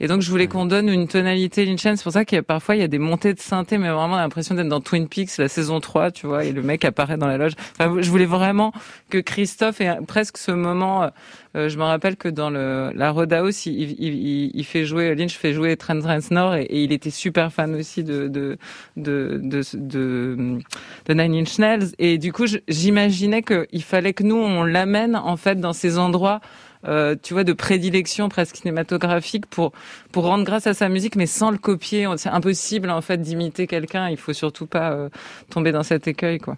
[0.00, 1.96] Et donc je voulais qu'on donne une tonalité Lynchienne.
[1.96, 3.90] C'est pour ça qu'il y a parfois il y a des montées de synthé, mais
[3.90, 7.16] vraiment l'impression d'être dans Twin Peaks, la saison 3, tu vois, et le mec apparaît
[7.16, 7.52] dans la loge.
[7.78, 8.72] Enfin, je voulais vraiment
[9.10, 11.10] que Christophe ait presque ce moment.
[11.56, 15.36] Euh, je me rappelle que dans le la Roadhouse, il, il, il, fait jouer Lynch
[15.36, 18.58] fait jouer Trent Reznor et, et, il était super fan aussi de de
[18.96, 20.58] de de, de,
[21.06, 21.92] de Nine Inch Nails.
[21.98, 26.40] Et du coup, j'imaginais qu'il fallait que nous on l'amène en fait dans ces endroits
[26.86, 29.72] euh, tu vois, de prédilection presque cinématographique pour
[30.12, 32.08] pour rendre grâce à sa musique, mais sans le copier.
[32.16, 34.08] C'est impossible en fait d'imiter quelqu'un.
[34.08, 35.08] Il faut surtout pas euh,
[35.50, 36.56] tomber dans cet écueil, quoi.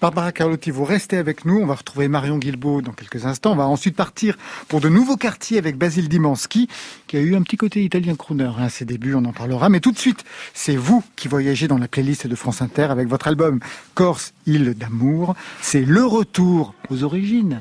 [0.00, 1.58] Barbara Carlotti, vous restez avec nous.
[1.58, 3.52] On va retrouver Marion Guilbault dans quelques instants.
[3.52, 4.36] On va ensuite partir
[4.68, 6.68] pour de nouveaux quartiers avec Basile Dimansky,
[7.06, 9.14] qui a eu un petit côté italien crooner à hein, ses débuts.
[9.14, 9.68] On en parlera.
[9.68, 13.08] Mais tout de suite, c'est vous qui voyagez dans la playlist de France Inter avec
[13.08, 13.60] votre album
[13.94, 15.34] Corse, île d'amour.
[15.60, 17.60] C'est le retour aux origines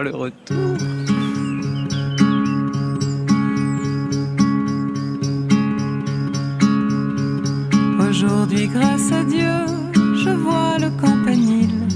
[0.00, 0.76] le retour.
[8.08, 11.88] Aujourd'hui, grâce à Dieu, je vois le campanile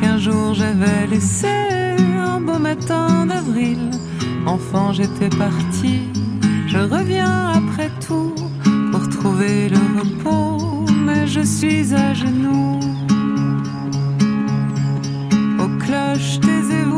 [0.00, 3.90] qu'un jour j'avais laissé un beau matin d'avril.
[4.46, 6.00] Enfant, j'étais parti,
[6.66, 8.34] je reviens après tout
[8.92, 12.80] pour trouver le repos, mais je suis à genoux.
[15.58, 16.89] Aux cloches, taisez-vous.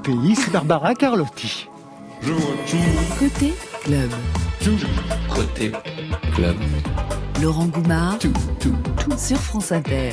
[0.00, 1.68] Pays, c'est Barbara Carlotti.
[3.18, 4.10] Côté club.
[5.28, 5.72] Côté
[6.34, 6.56] club.
[7.42, 8.18] Laurent Goumard
[9.16, 10.10] sur France Inter.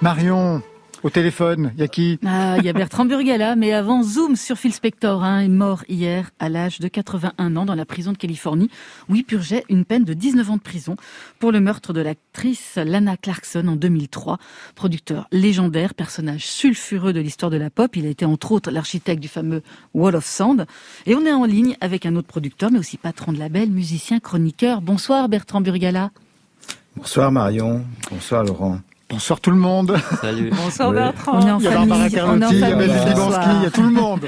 [0.00, 0.62] Marion,
[1.04, 2.18] au téléphone, il y a qui?
[2.24, 5.84] Ah, il y a Bertrand Burgala, mais avant, zoom sur Phil Spector, hein, est mort
[5.86, 8.70] hier à l'âge de 81 ans dans la prison de Californie,
[9.10, 10.96] où il purgeait une peine de 19 ans de prison
[11.38, 14.38] pour le meurtre de l'actrice Lana Clarkson en 2003.
[14.74, 19.20] Producteur légendaire, personnage sulfureux de l'histoire de la pop, il a été entre autres l'architecte
[19.20, 19.62] du fameux
[19.92, 20.64] Wall of Sound.
[21.04, 24.20] Et on est en ligne avec un autre producteur, mais aussi patron de label, musicien,
[24.20, 24.80] chroniqueur.
[24.80, 26.12] Bonsoir Bertrand Burgala.
[26.96, 28.80] Bonsoir Marion, bonsoir Laurent.
[29.08, 29.96] Bonsoir tout le monde.
[30.20, 30.50] Salut.
[30.50, 30.92] Bonsoir.
[30.92, 31.38] Bertrand.
[31.38, 33.54] On est en Il y a Barbara famille, on est en Carlotti, il y a
[33.58, 34.20] il y a tout le monde.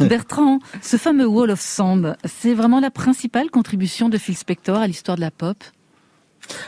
[0.00, 4.86] Bertrand, ce fameux Wall of Sound, c'est vraiment la principale contribution de Phil Spector à
[4.86, 5.56] l'histoire de la pop?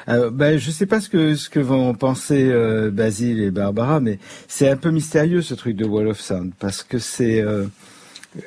[0.09, 4.01] Euh, ben, je sais pas ce que ce que vont penser euh, Basile et Barbara,
[4.01, 7.67] mais c'est un peu mystérieux ce truc de Wall of Sound parce que c'est euh,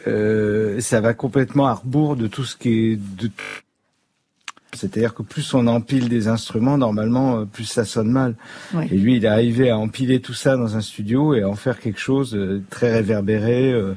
[0.07, 3.29] euh, ça va complètement à rebours de tout ce qui est de
[4.75, 8.35] c'est-à-dire que plus on empile des instruments, normalement, euh, plus ça sonne mal.
[8.73, 8.87] Ouais.
[8.91, 11.55] Et lui, il est arrivé à empiler tout ça dans un studio et à en
[11.55, 13.71] faire quelque chose de très réverbéré.
[13.71, 13.93] euh,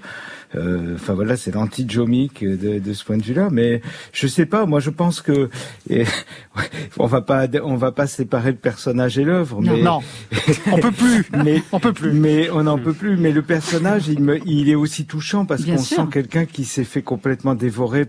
[0.54, 3.48] euh, Enfin voilà, c'est l'anti-jomique de, de ce point de vue-là.
[3.50, 4.64] Mais je sais pas.
[4.64, 5.50] Moi, je pense que
[5.90, 6.04] et,
[6.98, 9.60] on va pas, on va pas séparer le personnage et l'œuvre.
[9.60, 9.72] Non.
[9.76, 10.00] Mais Non,
[10.72, 11.24] on peut plus.
[11.44, 12.12] mais On peut plus.
[12.12, 13.16] Mais on n'en peut plus.
[13.16, 16.84] Mais le personnage, il, me, il est aussi touchant parce qu'on sent quelqu'un qui s'est
[16.84, 18.06] fait complètement dévorer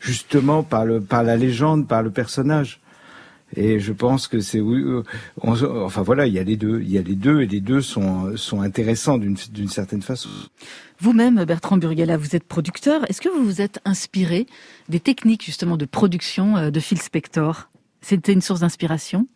[0.00, 2.80] justement par le par la légende, par le personnage.
[3.56, 4.60] Et je pense que c'est
[5.40, 7.80] enfin voilà, il y a les deux, il y a les deux et les deux
[7.80, 10.28] sont sont intéressants d'une d'une certaine façon.
[10.98, 13.08] Vous-même, Bertrand Burgala, vous êtes producteur.
[13.08, 14.46] Est-ce que vous vous êtes inspiré
[14.88, 17.68] des techniques justement de production de Phil Spector?
[18.00, 19.26] C'était une source d'inspiration?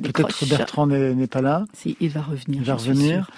[0.00, 1.66] Peut-être Bertrand n'est pas là.
[1.74, 2.60] Si, il va revenir.
[2.62, 3.30] Il va revenir.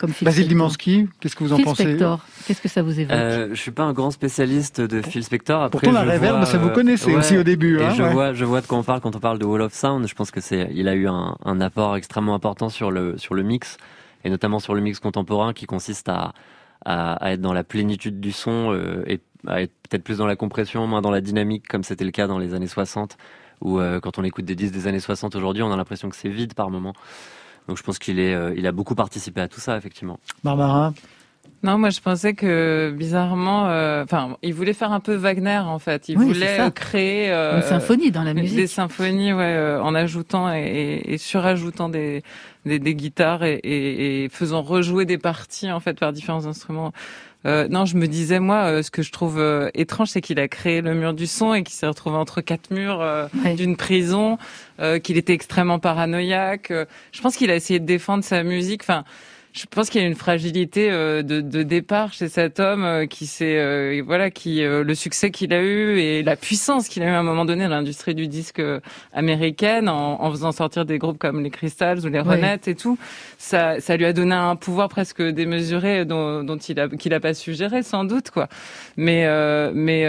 [0.00, 3.14] Comme Basile Dimansky, qu'est-ce que vous en Phil pensez Spector, qu'est-ce que ça vous évoque
[3.14, 5.62] euh, Je suis pas un grand spécialiste de Phil Spector.
[5.62, 7.78] Après, Pourtant, la réverb, ça vous connaissez aussi au début.
[7.80, 9.60] Et hein, je vois, je vois de quoi on parle quand on parle de Wall
[9.60, 10.08] of Sound.
[10.08, 13.34] Je pense que c'est, il a eu un, un, apport extrêmement important sur le sur
[13.34, 13.76] le mix
[14.24, 16.32] et notamment sur le mix contemporain qui consiste à
[16.86, 20.26] à, à être dans la plénitude du son euh, et à être peut-être plus dans
[20.26, 23.18] la compression, moins dans la dynamique, comme c'était le cas dans les années 60
[23.60, 26.16] ou euh, quand on écoute des disques des années 60 aujourd'hui, on a l'impression que
[26.16, 26.94] c'est vide par moment.
[27.68, 30.18] Donc je pense qu'il est, euh, il a beaucoup participé à tout ça, effectivement.
[30.44, 30.92] Barbara?
[31.62, 35.78] Non, moi je pensais que bizarrement, euh, enfin, il voulait faire un peu Wagner en
[35.78, 36.08] fait.
[36.08, 41.02] Il voulait créer euh, une symphonie dans la musique, des symphonies, ouais, en ajoutant et,
[41.04, 42.22] et, surajoutant des,
[42.64, 46.92] des, des guitares et, et, faisant rejouer des parties en fait par différents instruments.
[47.46, 50.38] Euh, non, je me disais moi, euh, ce que je trouve euh, étrange, c'est qu'il
[50.38, 53.02] a créé le mur du son et qu'il s'est retrouvé entre quatre murs
[53.56, 54.38] d'une prison,
[55.02, 56.72] qu'il était extrêmement paranoïaque.
[57.12, 58.82] je pense qu'il a essayé de défendre sa musique.
[58.82, 59.04] Enfin,
[59.52, 63.06] je pense qu'il y a une fragilité euh, de, de, départ chez cet homme euh,
[63.06, 67.06] qui s'est euh, voilà qui le succès qu'il a eu et la puissance qu'il a
[67.06, 68.62] eu à un moment donné dans l'industrie du disque
[69.12, 72.98] américaine en, en, faisant sortir des groupes comme les Crystals ou les Ronettes et tout.
[73.38, 77.20] Ça ça lui a donné un pouvoir presque démesuré dont, dont il a qu'il a
[77.20, 78.48] pas su gérer sans doute quoi.
[78.96, 79.26] Mais
[79.74, 80.06] mais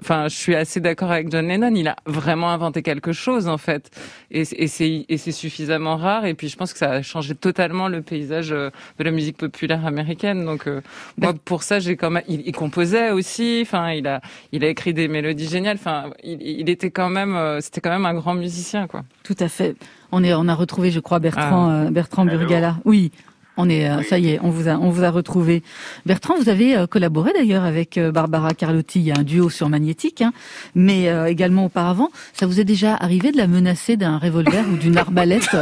[0.00, 1.74] enfin je, je suis assez d'accord avec John Lennon.
[1.74, 3.90] Il a vraiment inventé quelque chose en fait.
[4.30, 6.24] Et, et c'est et c'est suffisamment rare.
[6.24, 8.54] Et puis je pense que ça a changé totalement le paysage
[8.98, 10.44] de la musique populaire américaine.
[10.44, 10.80] Donc euh,
[11.18, 13.60] moi pour ça j'ai quand même il, composait aussi.
[13.62, 14.20] Enfin il a
[14.52, 15.76] il a écrit des mélodies géniales.
[15.80, 19.04] Enfin il, il était quand même euh, c'était quand même un grand musicien quoi.
[19.22, 19.76] Tout à fait.
[20.12, 21.84] On est on a retrouvé je crois Bertrand ah.
[21.86, 22.76] euh, Bertrand Burgala.
[22.84, 23.12] Oui.
[23.56, 25.62] On est, euh, ça y est, on vous a, on vous a retrouvé.
[26.06, 29.00] Bertrand, vous avez euh, collaboré d'ailleurs avec euh, Barbara Carlotti.
[29.00, 30.32] Il y a un duo sur Magnétique, hein,
[30.74, 34.96] mais également auparavant, ça vous est déjà arrivé de la menacer d'un revolver ou d'une
[34.96, 35.56] arbalète,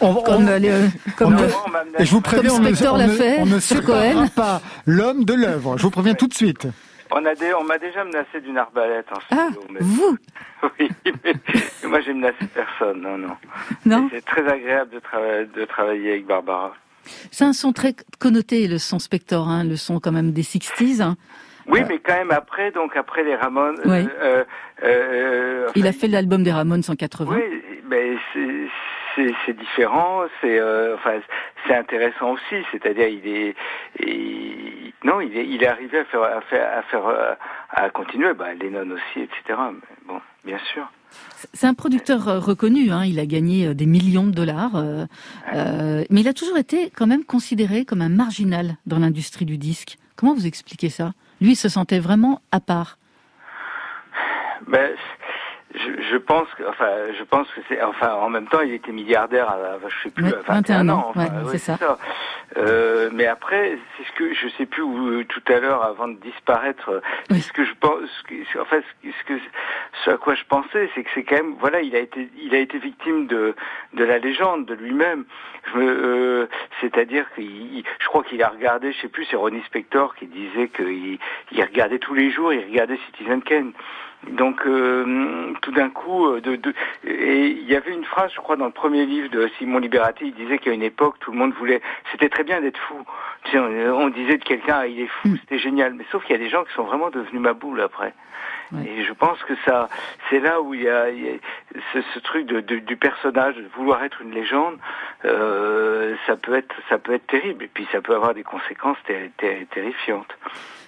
[0.00, 0.48] on, comme,
[1.16, 1.36] comme,
[1.98, 4.26] je vous préviens, comme Spector l'a fait on ne Cohen.
[4.34, 5.76] pas l'homme de l'œuvre.
[5.78, 6.66] Je vous préviens tout de suite.
[7.10, 9.48] On a des, on m'a déjà menacé d'une arbalète en ah,
[9.80, 10.16] vous
[10.78, 11.34] Oui, mais
[11.88, 13.36] moi j'ai menacé personne, non, non.
[13.84, 14.08] Non.
[14.12, 16.72] C'est très agréable de, de travailler avec Barbara.
[17.30, 21.02] C'est un son très connoté, le son Spector, hein, le son quand même des 60s.
[21.02, 21.16] Hein.
[21.66, 21.84] Oui, euh.
[21.88, 23.80] mais quand même après, donc après les Ramones.
[23.84, 24.06] Oui.
[24.22, 24.44] Euh,
[24.84, 27.34] euh, Il a fait l'album des Ramones en 80.
[27.34, 28.16] Oui, mais
[29.14, 30.60] c'est différent, c'est
[30.94, 31.20] enfin
[31.66, 32.64] c'est intéressant aussi.
[32.72, 33.54] C'est-à-dire il est
[35.04, 37.36] non, il est il est arrivé à faire à faire à faire
[37.70, 38.34] à continuer.
[38.34, 39.58] Bah, Lennon aussi, etc.
[39.72, 40.88] Mais bon, bien sûr.
[41.52, 45.04] C'est un producteur euh, reconnu, hein, il a gagné euh, des millions de dollars, euh,
[45.54, 49.58] euh, mais il a toujours été quand même considéré comme un marginal dans l'industrie du
[49.58, 49.98] disque.
[50.16, 51.12] Comment vous expliquez ça?
[51.40, 52.98] Lui, il se sentait vraiment à part.
[54.68, 54.92] Ben,
[55.74, 58.92] je, je, pense que, enfin, je pense que c'est, enfin, en même temps, il était
[58.92, 61.06] milliardaire à, je sais plus, à 21, ans.
[61.08, 61.76] Enfin, c'est ça.
[61.76, 61.98] ça.
[62.56, 66.16] Euh, mais après, c'est ce que je sais plus où, tout à l'heure, avant de
[66.16, 67.40] disparaître, oui.
[67.40, 68.08] ce que je pense,
[68.60, 69.38] en fait, ce que,
[70.04, 72.54] ce à quoi je pensais, c'est que c'est quand même, voilà, il a été, il
[72.54, 73.54] a été victime de,
[73.94, 75.24] de la légende, de lui-même.
[75.76, 76.46] Euh,
[76.80, 80.68] c'est-à-dire qu'il, je crois qu'il a regardé, je sais plus, c'est Ronnie Spector qui disait
[80.68, 81.18] qu'il
[81.52, 83.72] il regardait tous les jours, il regardait Citizen Kane.
[84.30, 86.72] Donc euh, tout d'un coup, euh, de, de,
[87.04, 90.26] et il y avait une phrase, je crois, dans le premier livre de Simon Liberati,
[90.26, 91.82] il disait qu'à une époque, tout le monde voulait,
[92.12, 93.04] c'était très bien d'être fou.
[93.44, 95.36] Tu sais, on, on, disait de quelqu'un, ah, il est fou, mm.
[95.40, 95.94] c'était génial.
[95.94, 98.14] Mais sauf qu'il y a des gens qui sont vraiment devenus ma boule après.
[98.72, 98.86] Ouais.
[98.86, 99.88] Et je pense que ça,
[100.30, 101.32] c'est là où il y a, il y a
[101.92, 104.78] ce, ce, truc de, de, du personnage, de vouloir être une légende,
[105.24, 107.64] euh, ça peut être, ça peut être terrible.
[107.64, 110.34] Et puis ça peut avoir des conséquences ter ter terrifiantes.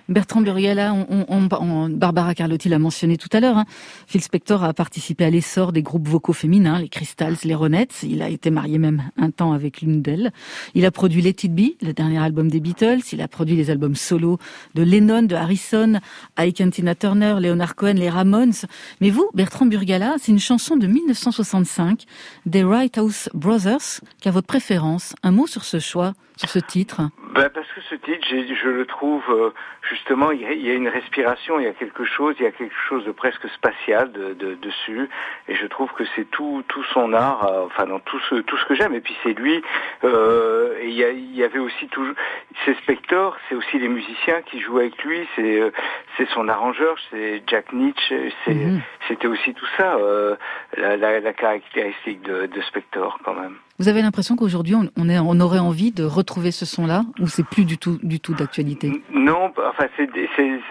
[0.08, 3.64] Bertrand Burgala, on, Barbara Carlotti l'a mentionné tout à l'heure, hein.
[4.06, 8.02] Phil Spector a participé à l'essor des groupes vocaux féminins, les Crystals, les Ronettes.
[8.02, 10.32] Il a été marié même un temps avec l'une d'elles.
[10.74, 13.00] Il a produit Let It Be, le dernier album des Beatles.
[13.12, 14.38] Il a produit les albums solo
[14.74, 16.00] de Lennon, de Harrison,
[16.36, 16.62] Ike
[16.98, 18.52] Turner, Leonard Cohen, les Ramones.
[19.00, 22.04] Mais vous, Bertrand Burgala, c'est une chanson de 1965
[22.44, 25.14] des White House Brothers qui a votre préférence.
[25.22, 27.02] Un mot sur ce choix, sur ce titre
[27.34, 29.50] ben Parce que ce titre, je le trouve, euh,
[29.90, 32.76] justement, il y, a, une respiration, il y a quelque chose, il y a quelque
[32.88, 35.08] chose de presque spatial de, de, dessus,
[35.48, 38.56] et je trouve que c'est tout, tout son art, euh, enfin dans tout ce, tout
[38.56, 39.60] ce que j'aime, et puis c'est lui,
[40.04, 42.14] euh, et il y, a, il y, avait aussi toujours,
[42.64, 45.72] c'est Spector, c'est aussi les musiciens qui jouent avec lui, c'est euh,
[46.16, 48.80] c'est son arrangeur, c'est Jack Nietzsche, c'est mhm.
[49.08, 49.98] c'était aussi tout ça,
[50.76, 53.56] la, la, la, caractéristique de, de Spector quand même.
[53.80, 57.64] Vous avez l'impression qu'aujourd'hui on, on, aurait envie de retrouver ce son-là ou c'est plus
[57.64, 59.02] du tout du tout d'actualité?
[59.10, 60.08] Non, enfin c'est,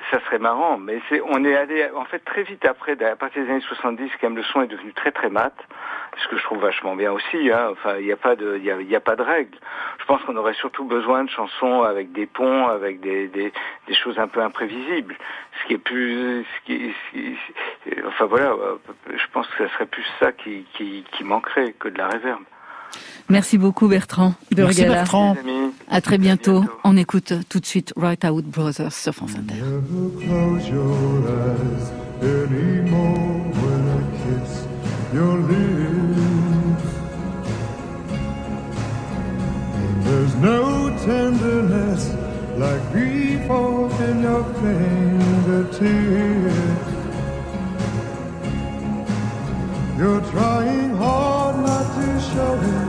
[0.10, 3.44] ça serait marrant, mais c'est on est allé en fait très vite après, à partir
[3.44, 5.54] des années 70, quand même le son est devenu très très mat,
[6.18, 7.52] ce que je trouve vachement bien aussi.
[7.52, 7.72] Hein.
[7.72, 9.58] Enfin il n'y a pas de il y a, pas de règles.
[10.00, 13.52] Je pense qu'on aurait surtout besoin de chansons avec des ponts, avec des, des,
[13.86, 15.18] des choses un peu imprévisibles.
[15.62, 16.94] Ce qui est plus, ce qui,
[18.08, 18.56] enfin voilà,
[19.10, 22.44] je pense que ça serait plus ça qui, qui, qui manquerait que de la réverbe.
[23.30, 25.36] Merci beaucoup Bertrand de Merci Bertrand.
[25.90, 26.64] À très bientôt.
[26.84, 29.56] On écoute tout de suite Right Out Brothers sur France Inter.
[40.06, 42.14] There's no tenderness
[42.58, 45.74] like grief in your fingertips.
[49.98, 52.83] You're trying hard not to show it.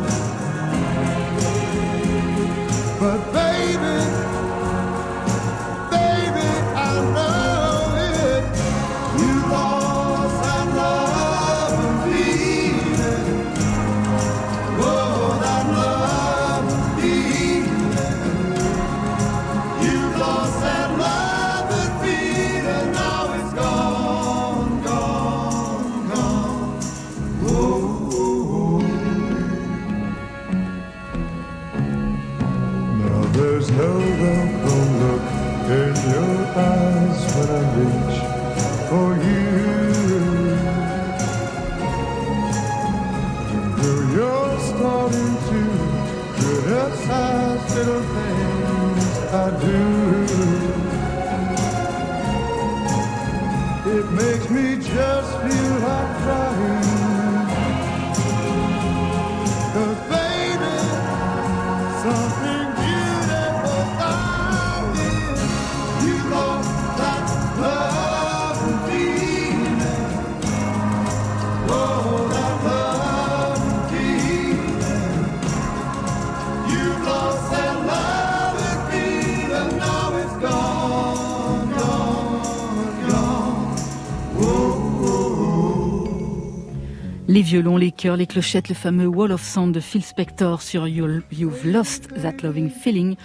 [87.45, 91.67] Violons, les chœurs, les clochettes, le fameux Wall of Sound de Phil Spector sur You've
[91.67, 93.17] Lost That Loving Feeling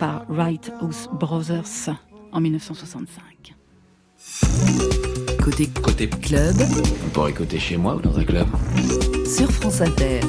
[0.00, 1.94] par Wright House Brothers
[2.32, 3.54] en 1965.
[5.42, 6.56] Côté, côté club.
[7.06, 8.48] On pourrait écouter chez moi ou dans un club?
[9.24, 10.20] Sur France Inter.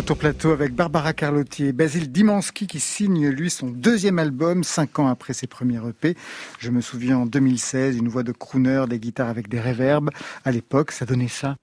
[0.00, 4.98] Retour plateau avec Barbara Carlotti et Basile Dimansky qui signe lui son deuxième album cinq
[4.98, 6.16] ans après ses premiers EP.
[6.58, 10.08] Je me souviens en 2016, une voix de crooner, des guitares avec des réverbes.
[10.42, 11.56] À l'époque, ça donnait ça.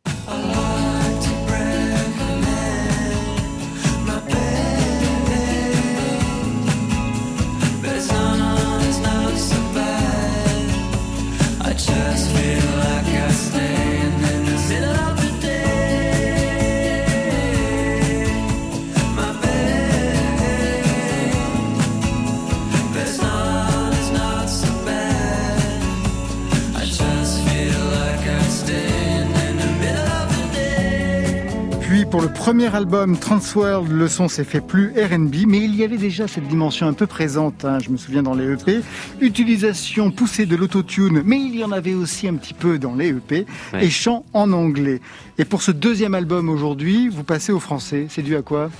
[32.17, 35.97] Pour le premier album Transworld, le son s'est fait plus R&B, mais il y avait
[35.97, 38.79] déjà cette dimension un peu présente, hein, je me souviens dans les EP.
[39.21, 43.09] Utilisation poussée de l'autotune, mais il y en avait aussi un petit peu dans les
[43.09, 43.45] EP,
[43.79, 44.99] et chant en anglais.
[45.37, 48.71] Et pour ce deuxième album aujourd'hui, vous passez au français, c'est dû à quoi?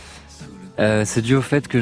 [0.80, 1.80] Euh, c'est dû au fait que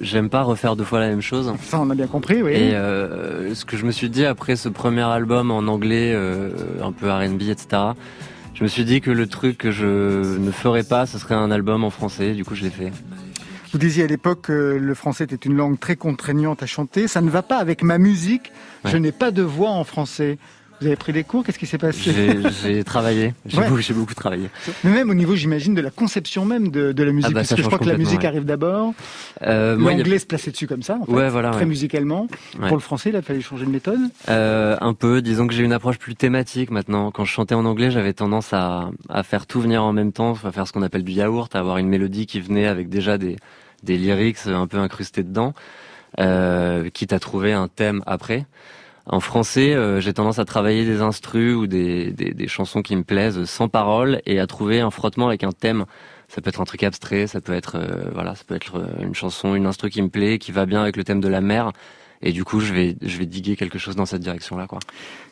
[0.00, 1.52] j'aime pas refaire deux fois la même chose.
[1.60, 2.52] Ça, on a bien compris, oui.
[2.52, 6.50] Et euh, ce que je me suis dit après ce premier album en anglais, euh,
[6.80, 7.94] un peu R&B, etc
[8.58, 11.52] je me suis dit que le truc que je ne ferais pas, ce serait un
[11.52, 12.32] album en français.
[12.32, 12.90] Du coup, je l'ai fait.
[13.70, 17.06] Vous disiez à l'époque que le français était une langue très contraignante à chanter.
[17.06, 18.50] Ça ne va pas avec ma musique.
[18.84, 20.38] Je n'ai pas de voix en français.
[20.80, 22.12] Vous avez pris des cours Qu'est-ce qui s'est passé
[22.62, 23.34] J'ai travaillé.
[23.46, 24.48] J'ai beaucoup, travaillé.
[24.84, 27.54] Mais même au niveau, j'imagine, de la conception même de, la musique, ah bah, parce
[27.54, 28.94] que je crois que la musique arrive d'abord.
[29.42, 32.28] Euh, L'anglais se plaçait dessus comme ça, en fait, voilà, très musicalement.
[32.68, 34.00] Pour le français, il a fallu changer de méthode.
[34.28, 35.20] Euh, un peu.
[35.22, 37.10] Disons que j'ai une approche plus thématique maintenant.
[37.10, 40.34] Quand je chantais en anglais, j'avais tendance à, à faire tout venir en même temps,
[40.44, 43.18] à faire ce qu'on appelle du yaourt, à avoir une mélodie qui venait avec déjà
[43.18, 43.36] des
[43.84, 45.54] des lyrics un peu incrustés dedans,
[46.92, 48.46] quitte à trouver un thème après.
[49.08, 53.04] En français, j'ai tendance à travailler des instrus ou des, des, des, chansons qui me
[53.04, 55.86] plaisent sans parole et à trouver un frottement avec un thème.
[56.28, 57.80] Ça peut être un truc abstrait, ça peut être
[58.12, 60.96] voilà, ça peut être une chanson, une instru qui me plaît, qui va bien avec
[60.96, 61.72] le thème de la mer.
[62.22, 64.78] Et du coup, je vais, je vais diguer quelque chose dans cette direction-là, quoi.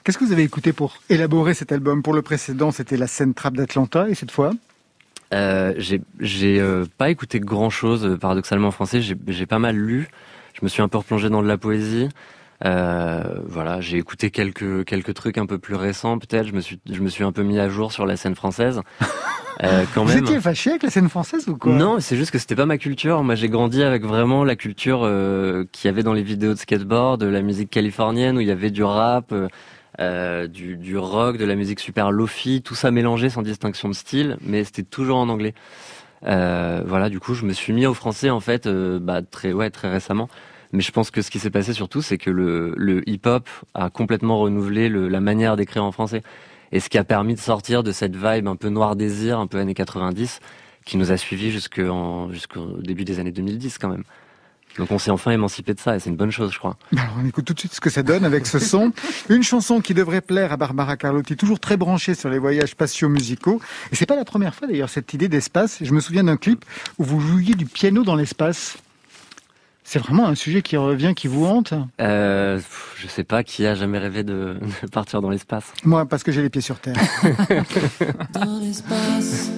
[0.05, 2.03] Qu'est-ce que vous avez écouté pour élaborer cet album?
[2.03, 4.53] Pour le précédent, c'était la scène trap d'Atlanta, et cette fois?
[5.35, 9.03] Euh, J'ai, j'ai euh, pas écouté grand-chose, euh, paradoxalement en français.
[9.03, 10.09] J'ai, j'ai pas mal lu.
[10.55, 12.09] Je me suis un peu replongé dans de la poésie.
[12.65, 16.47] Euh, voilà, j'ai écouté quelques quelques trucs un peu plus récents peut-être.
[16.47, 18.81] Je me suis je me suis un peu mis à jour sur la scène française.
[19.63, 21.73] Euh, quand Vous étiez fâché avec la scène française ou quoi?
[21.73, 23.23] Non, c'est juste que c'était pas ma culture.
[23.23, 26.59] Moi, j'ai grandi avec vraiment la culture euh, qu'il y avait dans les vidéos de
[26.59, 29.49] skateboard, de la musique californienne où il y avait du rap, euh,
[29.99, 33.95] euh du, du rock, de la musique super lofi, tout ça mélangé sans distinction de
[33.95, 35.55] style, mais c'était toujours en anglais.
[36.27, 39.71] Euh, voilà, du coup, je me suis mis au français en fait, bah, très ouais,
[39.71, 40.29] très récemment.
[40.73, 44.39] Mais je pense que ce qui s'est passé surtout, c'est que le, hip-hop a complètement
[44.39, 46.23] renouvelé la manière d'écrire en français.
[46.73, 49.47] Et ce qui a permis de sortir de cette vibe un peu noir désir, un
[49.47, 50.41] peu années 90,
[50.85, 52.31] qui nous a suivis jusqu'au
[52.81, 54.05] début des années 2010 quand même.
[54.79, 56.77] Donc on s'est enfin émancipé de ça et c'est une bonne chose, je crois.
[56.97, 58.93] Alors on écoute tout de suite ce que ça donne avec ce son.
[59.29, 63.09] Une chanson qui devrait plaire à Barbara Carlotti, toujours très branchée sur les voyages spatiaux
[63.09, 63.61] musicaux.
[63.91, 65.79] Et c'est pas la première fois d'ailleurs cette idée d'espace.
[65.81, 66.65] Je me souviens d'un clip
[66.99, 68.77] où vous jouiez du piano dans l'espace.
[69.89, 72.59] C'est vraiment un sujet qui revient, qui vous hante euh,
[72.97, 74.57] Je sais pas qui a jamais rêvé de,
[74.91, 75.73] partir dans l'espace.
[75.85, 76.97] Moi, parce que j'ai les pieds sur terre.
[78.33, 79.49] dans l'espace,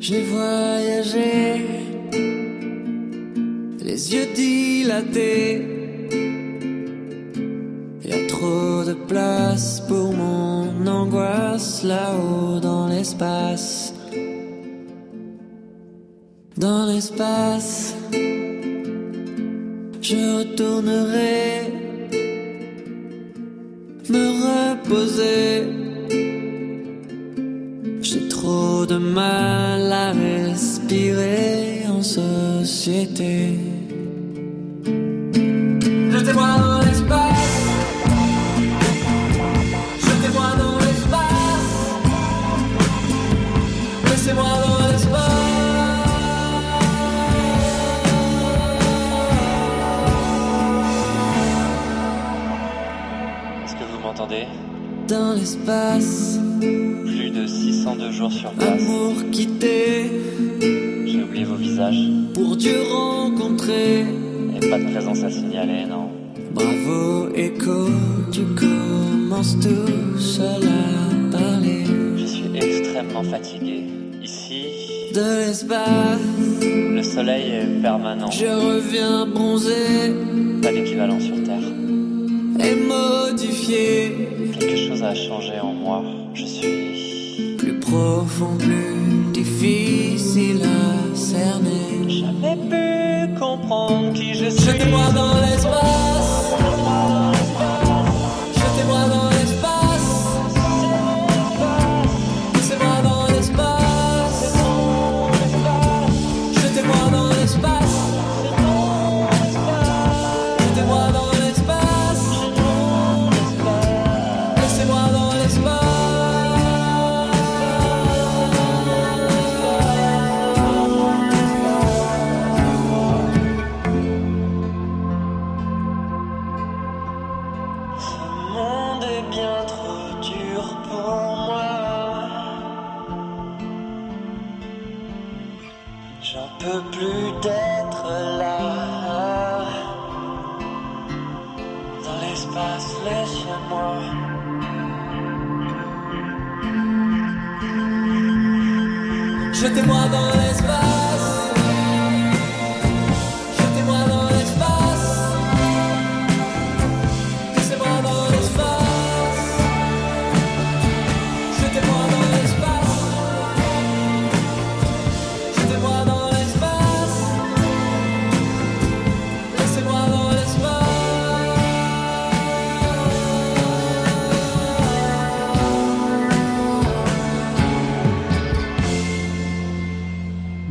[0.00, 1.66] j'ai voyagé,
[3.82, 5.74] les yeux dilatés.
[8.02, 13.92] Y a trop de place pour mon angoisse là-haut dans l'espace
[16.58, 17.94] dans l'espace.
[20.08, 21.62] Je retournerai
[24.08, 25.66] me reposer.
[28.02, 33.58] J'ai trop de mal à respirer en société.
[55.08, 56.40] Dans l'espace.
[56.60, 58.82] Plus de 602 jours sur place.
[58.82, 60.10] Amour quitté.
[61.06, 62.08] J'ai oublié vos visages.
[62.34, 64.00] Pour Dieu rencontré.
[64.00, 66.10] Et pas de présence à signaler, non.
[66.52, 67.88] Bravo, écho,
[68.32, 71.84] tu commences tout seul à parler.
[72.16, 73.84] Je suis extrêmement fatigué.
[74.24, 74.64] Ici.
[75.14, 76.18] De l'espace.
[76.62, 78.30] Le soleil est permanent.
[78.32, 80.12] Je reviens bronzé.
[80.62, 81.60] Pas d'équivalent sur Terre
[82.60, 84.52] et modifié.
[84.58, 86.02] Quelque chose a changé en moi.
[86.34, 92.08] Je suis plus profond, plus difficile à cerner.
[92.08, 94.72] Jamais pu comprendre qui je suis.
[94.72, 96.05] Jetez-moi dans l'espace.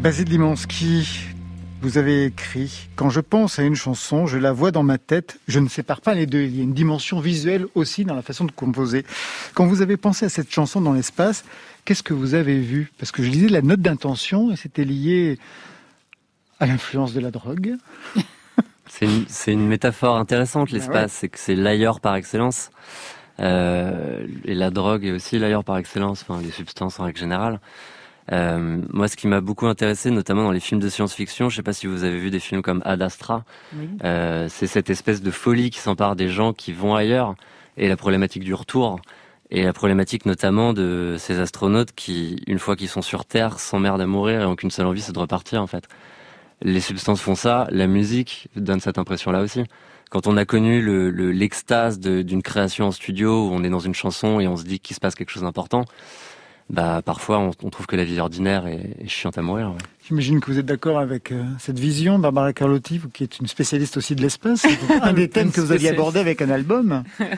[0.05, 1.19] Basile Limansky,
[1.81, 5.39] vous avez écrit Quand je pense à une chanson, je la vois dans ma tête,
[5.47, 6.43] je ne sépare pas les deux.
[6.43, 9.03] Il y a une dimension visuelle aussi dans la façon de composer.
[9.55, 11.43] Quand vous avez pensé à cette chanson dans l'espace,
[11.85, 12.91] qu'est-ce que vous avez vu?
[12.99, 15.39] Parce que je lisais la note d'intention et c'était lié
[16.59, 17.73] À l'influence de la drogue
[18.85, 21.13] C'est une, métaphore intéressante, Bah l'espace.
[21.13, 21.17] ouais.
[21.19, 22.69] C'est que c'est l'ailleurs par excellence.
[23.39, 27.59] Euh, et la drogue est aussi l'ailleurs par excellence, enfin les substances en règle générale.
[28.31, 31.63] Euh, moi, ce qui m'a beaucoup intéressé, notamment dans les films de science-fiction, je sais
[31.63, 33.43] pas si vous avez vu des films comme Ad Astra,
[33.77, 33.87] Oui.
[34.03, 37.35] euh, c'est cette espèce de folie qui s'empare des gens qui vont ailleurs
[37.77, 38.99] et la problématique du retour
[39.51, 44.01] et la problématique notamment de ces astronautes qui, une fois qu'ils sont sur Terre, s'emmerdent
[44.01, 45.87] à mourir et ont qu'une seule envie, c'est de repartir en fait.
[46.63, 49.63] Les substances font ça, la musique donne cette impression-là aussi.
[50.09, 53.69] Quand on a connu le- le- l'extase de- d'une création en studio où on est
[53.69, 55.85] dans une chanson et on se dit qu'il se passe quelque chose d'important,
[56.69, 59.69] bah parfois on, on trouve que la vie ordinaire est, est chiante à mourir.
[59.69, 59.77] ouais.
[60.07, 63.47] J'imagine que vous êtes d'accord avec euh, cette vision, Barbara Carlotti, vous qui êtes une
[63.47, 64.65] spécialiste aussi de l'espace.
[65.01, 67.03] Un des thèmes que vous aviez abordé avec un album.
[67.19, 67.27] Ouais.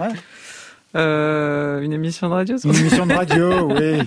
[0.96, 4.00] Euh, une émission de radio ça Une émission de radio, oui.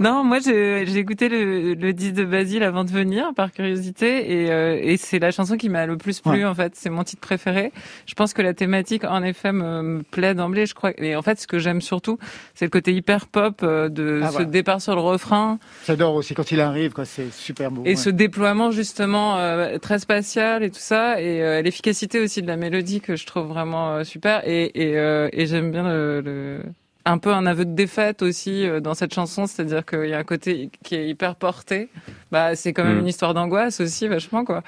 [0.00, 4.50] Non, moi j'ai écouté le, le disque de Basile avant de venir par curiosité et,
[4.50, 6.44] euh, et c'est la chanson qui m'a le plus plu Ouais.
[6.46, 6.72] en fait.
[6.74, 7.70] C'est mon titre préféré.
[8.06, 10.64] Je pense que la thématique en effet me, me plaît d'emblée.
[10.64, 10.92] Je crois.
[10.98, 12.18] Et en fait, ce que j'aime surtout,
[12.54, 14.46] c'est le côté hyper pop euh, de Ah, ce voilà.
[14.46, 17.04] départ sur le refrain J'adore aussi quand il arrive, quoi.
[17.04, 17.82] C'est super beau.
[17.84, 17.96] et ouais.
[17.96, 22.56] ce déploiement justement euh, très spatial et tout ça et euh, l'efficacité aussi de la
[22.56, 26.62] mélodie que je trouve vraiment euh, super et et, euh, et j'aime bien le, le-
[27.06, 30.18] un peu un aveu de défaite aussi euh, dans cette chanson c'est-à-dire qu'il y a
[30.18, 31.88] un côté qui est hyper porté
[32.30, 33.00] bah c'est quand même Mm.
[33.00, 34.62] une histoire d'angoisse aussi vachement quoi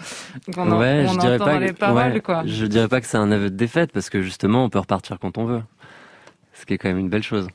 [0.57, 2.64] on, en- ouais, on je dirais entend pas dans que- les paroles ouais, quoi Je
[2.66, 5.37] dirais pas que c'est un aveu de défaite parce que justement on peut repartir quand
[5.39, 5.62] on veut.
[6.55, 7.49] Ce qui est quand même une belle chose.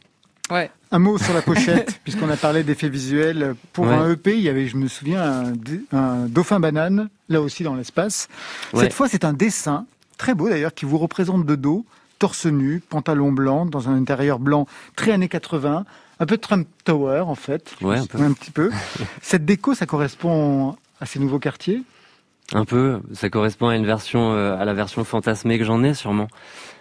[0.51, 3.55] ouais Un mot sur la pochette, puisqu'on a parlé d'effets visuels.
[3.73, 3.93] Pour Ouais.
[3.93, 5.53] un EP, il y avait, je me souviens,
[5.93, 8.28] un, dauphin banane, là aussi dans l'espace.
[8.73, 8.84] Ouais.
[8.84, 9.86] Cette fois, c'est un dessin,
[10.17, 11.86] très beau d'ailleurs, qui vous représente de dos,
[12.20, 15.86] torse nu, pantalon blanc, dans un intérieur blanc très années 80,
[16.20, 17.76] un peu Trump Tower en fait.
[17.82, 18.20] Ouais, un peu.
[18.20, 18.72] Un petit peu.
[19.22, 21.84] Cette déco, ça correspond à ces nouveaux quartiers?
[22.53, 25.93] Un peu, ça correspond à une version, euh, à la version fantasmée que j'en ai
[25.93, 26.28] sûrement.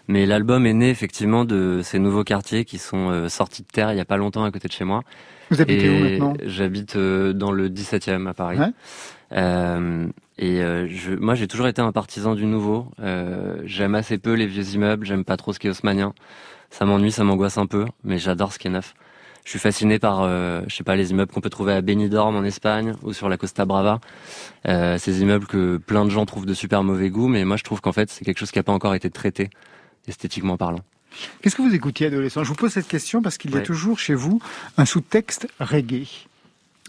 [0.07, 3.93] Mais l'album est né effectivement de ces nouveaux quartiers qui sont euh, sortis de terre
[3.93, 5.03] il y a pas longtemps à côté de chez moi.
[5.51, 6.35] Vous habitez où maintenant?
[6.45, 8.59] J'habite euh, dans le 17e à Paris.
[8.59, 10.09] Ouais.
[10.39, 12.89] Et euh, je, moi, j'ai toujours été un partisan du nouveau.
[13.01, 15.07] Euh, j'aime assez peu les vieux immeubles.
[15.07, 16.13] J'aime pas trop ce qui est haussmanien.
[16.71, 18.95] Ça m'ennuie, ça m'angoisse un peu, mais j'adore ce qui est neuf.
[19.45, 22.35] Je suis fasciné par, euh, je sais pas, les immeubles qu'on peut trouver à Benidorm
[22.35, 24.01] en Espagne ou sur la Costa Brava.
[24.67, 27.63] Euh, ces immeubles que plein de gens trouvent de super mauvais goût, mais moi je
[27.63, 29.49] trouve qu'en fait c'est quelque chose qui n'a pas encore été traité
[30.09, 30.81] esthétiquement parlant.
[31.41, 32.43] Qu'est-ce que vous écoutiez adolescent?
[32.43, 33.63] Je vous pose cette question parce qu'il y a Ouais.
[33.63, 34.43] toujours chez vous
[34.79, 36.27] un sous-texte reggae.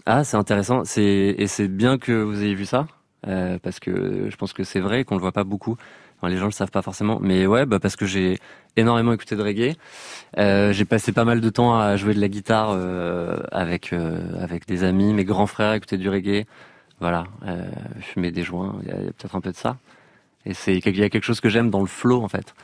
[0.04, 0.84] Ah, c'est intéressant.
[0.84, 2.88] C'est et c'est bien que vous ayez vu ça
[3.28, 5.76] euh, parce que je pense que c'est vrai qu'on le voit pas beaucoup.
[6.24, 8.38] Les gens le savent pas forcément, mais ouais, bah parce que j'ai
[8.76, 9.76] énormément écouté de reggae.
[10.36, 13.92] Euh, j'ai passé pas mal de temps à jouer de la guitare euh, avec
[14.40, 16.44] avec des amis, mes grands frères écoutaient du reggae.
[17.00, 17.24] Voilà,
[18.00, 19.76] fumer des joints, il y a, a peut-être un peu de ça.
[20.44, 22.54] Et c'est il y a quelque chose que j'aime dans le flow en fait,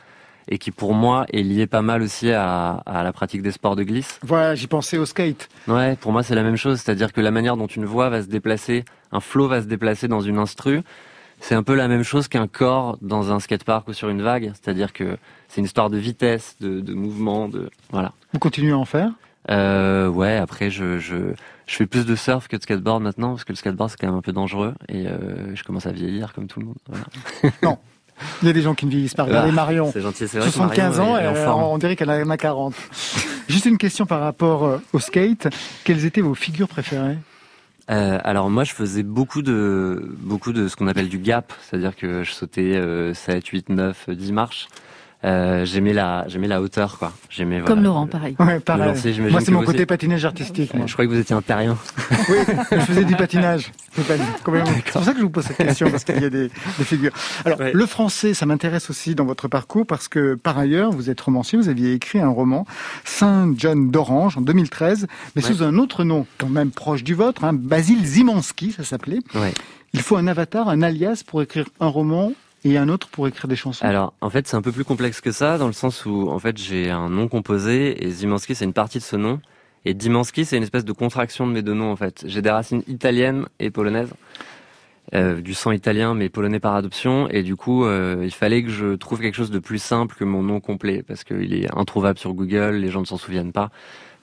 [0.47, 3.75] et qui pour moi est lié pas mal aussi à, à la pratique des sports
[3.75, 4.19] de glisse.
[4.23, 5.49] Voilà, j'y pensais au skate.
[5.67, 8.21] Ouais, pour moi c'est la même chose, c'est-à-dire que la manière dont une voix va
[8.21, 10.81] se déplacer, un flow va se déplacer dans une instru,
[11.39, 14.51] c'est un peu la même chose qu'un corps dans un skatepark ou sur une vague,
[14.53, 15.17] c'est-à-dire que
[15.47, 18.13] c'est une histoire de vitesse, de, de mouvement, de voilà.
[18.33, 19.11] Vous continuez à en faire?
[19.51, 21.17] Euh, ouais, après je, je
[21.67, 24.07] je fais plus de surf que de skateboard maintenant parce que le skateboard c'est quand
[24.07, 26.77] même un peu dangereux et euh, je commence à vieillir comme tout le monde.
[26.87, 27.05] Voilà.
[28.41, 29.23] Il y a des gens qui ne vieillissent pas.
[29.23, 29.89] Regardez Ah, Marion.
[29.91, 30.47] C'est gentil, c'est vrai.
[30.47, 31.63] que 75 Marion ans, est- forme.
[31.63, 32.73] on dirait qu'elle en a 40.
[33.47, 35.47] Juste une question par rapport euh, au skate.
[35.83, 37.17] Quelles étaient vos figures préférées?
[37.91, 41.95] Euh, alors moi je faisais beaucoup de beaucoup de ce qu'on appelle du gap, c'est-à-dire
[41.95, 44.67] que je sautais euh, 7, 8, 9, 10 marches.
[45.25, 47.11] Euh, j'aimais la j'aimais la hauteur quoi.
[47.29, 48.35] J'aimais Comme voilà, Laurent, pareil.
[48.39, 48.89] Ouais, le pareil.
[48.89, 49.85] lancer, Moi, c'est mon côté aussi.
[49.87, 50.73] patinage artistique.
[50.75, 50.85] moi.
[50.85, 51.77] Je croyais que vous étiez un terrien.
[52.29, 52.37] Oui,
[52.71, 53.71] je faisais du patinage.
[53.95, 56.83] C'est pour ça que je vous pose cette question, parce qu'il y a des, des
[56.83, 57.11] figures.
[57.45, 57.71] Alors, Ouais.
[57.73, 61.57] le français, ça m'intéresse aussi dans votre parcours, parce que par ailleurs, vous êtes romancier,
[61.57, 62.65] vous aviez écrit un roman,
[63.05, 65.53] Saint John d'Orange, en 2013, mais Ouais.
[65.53, 69.19] sous un autre nom, quand même proche du vôtre, hein, Basile Zimanski, ça s'appelait.
[69.33, 69.53] Ouais.
[69.93, 72.33] Il faut un avatar, un alias pour écrire un roman
[72.65, 73.85] et un autre pour écrire des chansons.
[73.85, 76.39] Alors, en fait, c'est un peu plus complexe que ça, dans le sens où, en
[76.39, 79.39] fait, j'ai un nom composé, et Zimanski, c'est une partie de ce nom.
[79.85, 82.25] Et Dimanski, c'est une espèce de contraction de mes deux noms, en fait.
[82.27, 84.11] J'ai des racines italiennes et polonaises.
[85.13, 87.29] Euh, du sang italien, mais polonais par adoption.
[87.29, 90.23] Et du coup, euh, il fallait que je trouve quelque chose de plus simple que
[90.23, 93.69] mon nom complet, parce qu'il est introuvable sur Google, les gens ne s'en souviennent pas.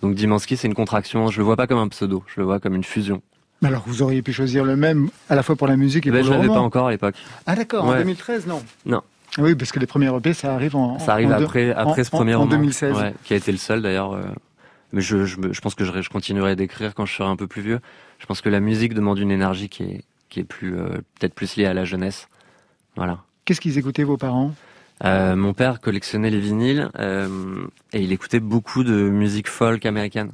[0.01, 1.28] Donc Dimanski, c'est une contraction.
[1.28, 3.22] Je le vois pas comme un pseudo, je le vois comme une fusion.
[3.63, 6.11] Mais Alors, vous auriez pu choisir le même à la fois pour la musique et
[6.11, 6.61] Ben, pour je le l'avais roman.
[6.61, 7.15] pas encore à l'époque.
[7.47, 7.99] Ah d'accord, en Ouais.
[7.99, 9.03] 2013, non Non.
[9.39, 10.99] Oui, parce que les premiers EP, ça arrive en...
[10.99, 12.53] Ça arrive en deux- après, après en- ce premier en, roman.
[12.53, 12.97] En 2016.
[12.97, 14.13] Ouais, qui a été le seul d'ailleurs.
[14.13, 14.23] euh,
[14.93, 17.63] Mais je, je, pense que je, je continuerai d'écrire quand je serai un peu plus
[17.63, 17.81] vieux.
[18.19, 20.73] Je pense que la musique demande une énergie qui est, qui est plus
[21.19, 22.29] peut-être plus lié à la jeunesse.
[22.97, 23.19] Voilà.
[23.47, 24.53] Qu'est-ce qu'ils écoutaient vos parents?
[25.05, 26.91] Mon père collectionnait les vinyles
[27.93, 30.31] et il écoutait beaucoup de musique folk américaine.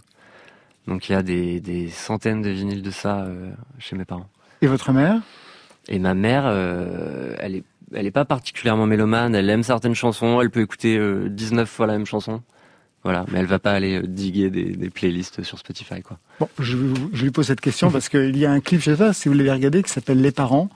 [0.88, 3.26] Donc il y a des, des centaines de vinyles de ça
[3.78, 4.28] chez mes parents.
[4.62, 5.20] Et votre mère?
[5.88, 6.46] Et ma mère,
[7.38, 7.64] elle est
[7.94, 11.94] elle est pas particulièrement mélomane, elle aime certaines chansons, elle peut écouter 19 fois la
[11.94, 12.42] même chanson.
[13.04, 16.18] Voilà, mais elle va pas aller euh, diguer des, des playlists sur Spotify, quoi.
[16.40, 16.76] Bon, je,
[17.12, 19.28] je lui pose cette question parce qu'il y a un clip, je sais pas si
[19.28, 20.68] vous l'avez regardé, qui s'appelle Les parents,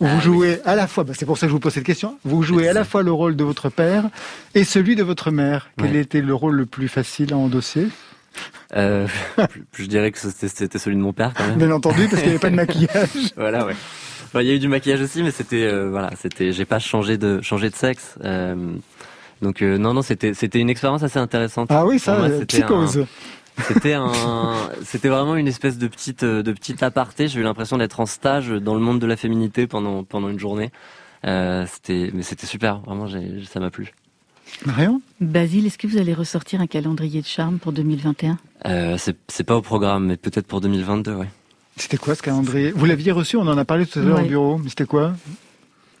[0.00, 1.74] où vous ah jouez à la fois, bah c'est pour ça que je vous pose
[1.74, 4.08] cette question, vous jouez à la fois le rôle de votre père
[4.54, 5.70] et celui de votre mère.
[5.76, 7.88] Quel était le rôle le plus facile à endosser?
[8.76, 9.06] Euh,
[9.74, 11.58] Je dirais que c'était celui de mon père, quand même.
[11.58, 13.08] Bien entendu, parce qu'il n'y avait pas de maquillage.
[13.36, 13.74] voilà, ouais.
[14.34, 17.18] il y a eu du maquillage aussi, mais c'était, euh, voilà, c'était, j'ai pas changé
[17.18, 18.16] de, changé de sexe.
[18.24, 18.74] Euh,
[19.40, 21.68] donc euh, non, non, c'était c'était une expérience assez intéressante.
[21.70, 23.06] Ah oui, ça, psychose.
[23.66, 24.54] C'était un,
[24.84, 27.28] c'était vraiment une espèce de petite de petite aparté.
[27.28, 30.38] J'ai eu l'impression d'être en stage dans le monde de la féminité pendant pendant une
[30.38, 30.70] journée.
[31.26, 32.80] Euh, c'était, mais c'était super.
[32.80, 33.92] Vraiment, ça m'a plu.
[34.66, 39.16] Marion Basile, est-ce que vous allez ressortir un calendrier de charme pour 2021 euh, c'est,
[39.28, 41.28] c'est pas au programme, mais peut-être pour 2022, ouais.
[41.76, 42.70] C'était quoi ce calendrier?
[42.70, 44.58] Vous l'aviez reçu, on en a parlé tout à l'heure au bureau.
[44.58, 45.14] Mais c'était quoi?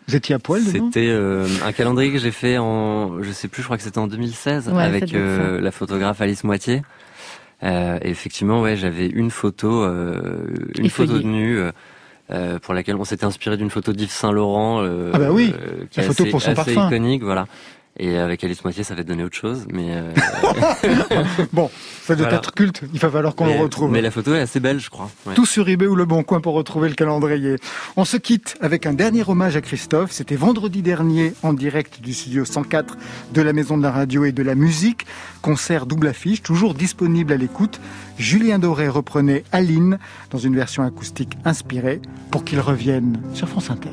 [0.06, 3.62] Vous étiez à poil C'était euh, un calendrier que j'ai fait en, je sais plus,
[3.62, 6.82] je crois que c'était en 2016 avec euh, la photographe Alice Moitié.
[7.62, 10.44] Euh, et effectivement, ouais, j'avais une photo, euh,
[10.76, 11.58] une photo de nu.
[12.30, 14.82] Euh, pour laquelle on s'était inspiré d'une photo d'Yves Saint Laurent,
[15.12, 15.52] ah bah oui,
[15.96, 17.46] la photo pour son assez iconique, voilà.
[17.98, 20.12] Et avec Alice Moitié, ça va donner autre chose, mais euh...
[21.52, 21.70] bon,
[22.02, 22.82] ça doit être culte.
[22.94, 23.90] Il va falloir qu'on le retrouve.
[23.90, 25.10] Mais la photo est assez belle, je crois.
[25.34, 27.56] Tout sur eBay ou Le Bon Coin pour retrouver le calendrier.
[27.96, 30.10] On se quitte avec un dernier hommage à Christophe.
[30.10, 32.96] C'était vendredi dernier en direct du studio 104
[33.34, 35.06] de la Maison de la Radio et de la Musique.
[35.42, 37.78] Concert double affiche, toujours disponible à l'écoute.
[38.18, 39.98] Julien Doré reprenait Aline
[40.30, 43.90] dans une version acoustique inspirée pour qu'il revienne sur France Inter.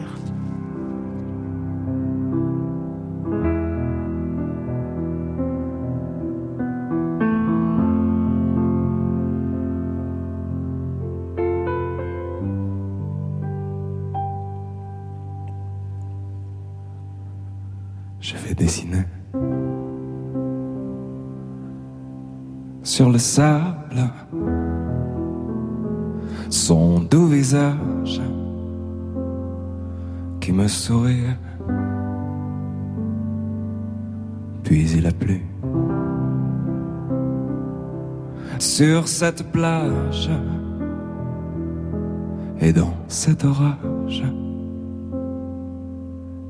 [18.60, 19.06] Dessiné
[22.84, 24.12] sur le sable
[26.50, 28.22] son doux visage
[30.40, 31.38] qui me souriait.
[34.64, 35.42] Puis il a plu
[38.60, 40.30] sur cette plage
[42.62, 44.24] et dans cet orage,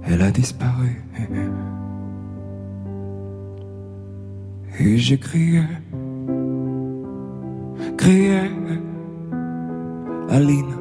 [0.05, 1.03] elle a disparu.
[4.81, 5.61] Et j'ai crié,
[7.97, 8.39] crié,
[10.29, 10.73] Aline,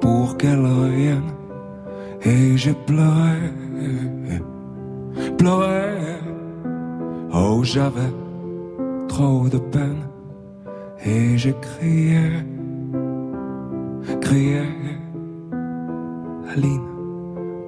[0.00, 1.30] pour qu'elle revienne.
[2.24, 3.36] Et j'ai pleuré,
[5.36, 5.90] pleuré.
[7.34, 8.12] Oh, j'avais
[9.08, 10.02] trop de peine.
[11.04, 12.22] Et j'ai crié,
[14.22, 14.62] crié,
[16.56, 16.88] Aline,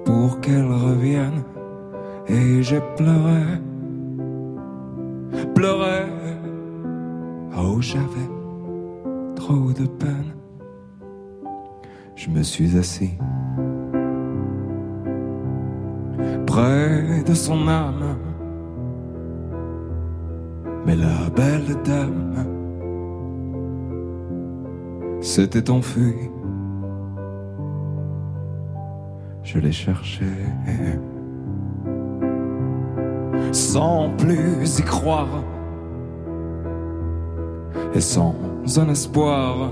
[0.05, 1.43] pour qu'elle revienne.
[2.27, 3.40] Et j'ai pleuré
[17.33, 18.17] son âme.
[20.85, 22.45] Mais la belle dame
[25.21, 26.29] s'était enfuie.
[29.43, 30.25] Je l'ai cherchée
[33.51, 35.43] sans plus y croire
[37.93, 38.35] et sans
[38.77, 39.71] un espoir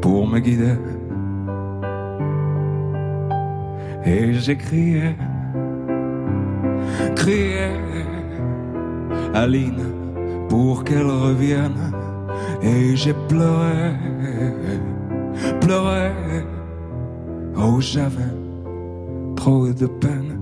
[0.00, 0.76] pour me guider.
[4.04, 5.14] Et j'ai crié,
[7.14, 7.70] crié,
[9.32, 9.84] Aline,
[10.48, 11.92] pour qu'elle revienne.
[12.62, 13.94] Et j'ai pleuré,
[15.60, 16.10] pleuré,
[17.56, 18.34] oh j'avais
[19.36, 20.41] trop de peine.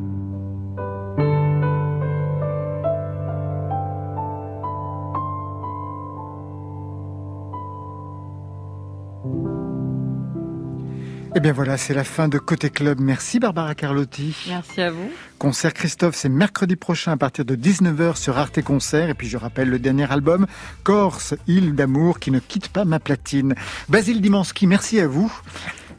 [11.40, 13.00] Eh bien voilà, c'est la fin de Côté Club.
[13.00, 14.36] Merci Barbara Carlotti.
[14.46, 15.10] Merci à vous.
[15.38, 19.08] Concert Christophe, c'est mercredi prochain à partir de 19h sur Arte Concert.
[19.08, 20.46] Et puis je rappelle le dernier album,
[20.82, 23.54] Corse, île d'amour qui ne quitte pas ma platine.
[23.88, 25.32] Basile Dimansky, merci à vous.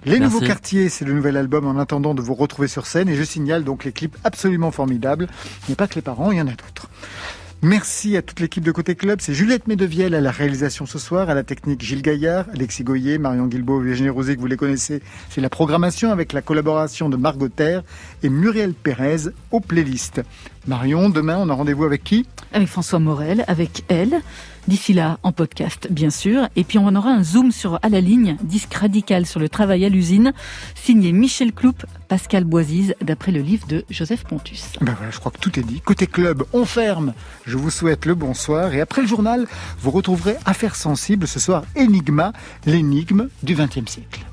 [0.06, 3.10] Les Nouveaux Quartiers, c'est le nouvel album en attendant de vous retrouver sur scène.
[3.10, 5.28] Et je signale donc les clips absolument formidables.
[5.64, 6.88] Il n'y a pas que les parents, il y en a d'autres.
[7.64, 9.22] Merci à toute l'équipe de Côté Club.
[9.22, 13.20] C'est Juliette Medevielle à la réalisation ce soir, à la technique Gilles Gaillard, Alexis Goyer,
[13.20, 15.04] Marion Guilbault, Virginie Rosé, que vous les connaissez.
[15.30, 17.84] C'est la programmation avec la collaboration de Margot Terre
[18.24, 20.24] et Muriel Pérez aux playlists.
[20.68, 22.28] Marion, demain, on a rendez-vous avec qui?
[22.54, 24.22] Avec François Morel, avec elle.
[24.68, 26.48] D'ici là, en podcast, bien sûr.
[26.56, 29.84] Et puis, on aura un zoom sur À la ligne, disque radical sur le travail
[29.86, 30.34] à l'usine,
[30.76, 31.74] signé Michel Cloup,
[32.08, 34.74] Pascal Boisise, d'après le livre de Joseph Pontus.
[34.82, 35.82] Ben voilà, je crois que tout est dit.
[35.82, 37.14] Côté club, on ferme.
[37.48, 38.74] Je vous souhaite le bonsoir.
[38.76, 39.48] Et après le journal,
[39.80, 41.28] vous retrouverez Affaires sensibles.
[41.28, 42.34] Ce soir, Enigma,
[42.68, 44.26] l'énigme du XXe siècle.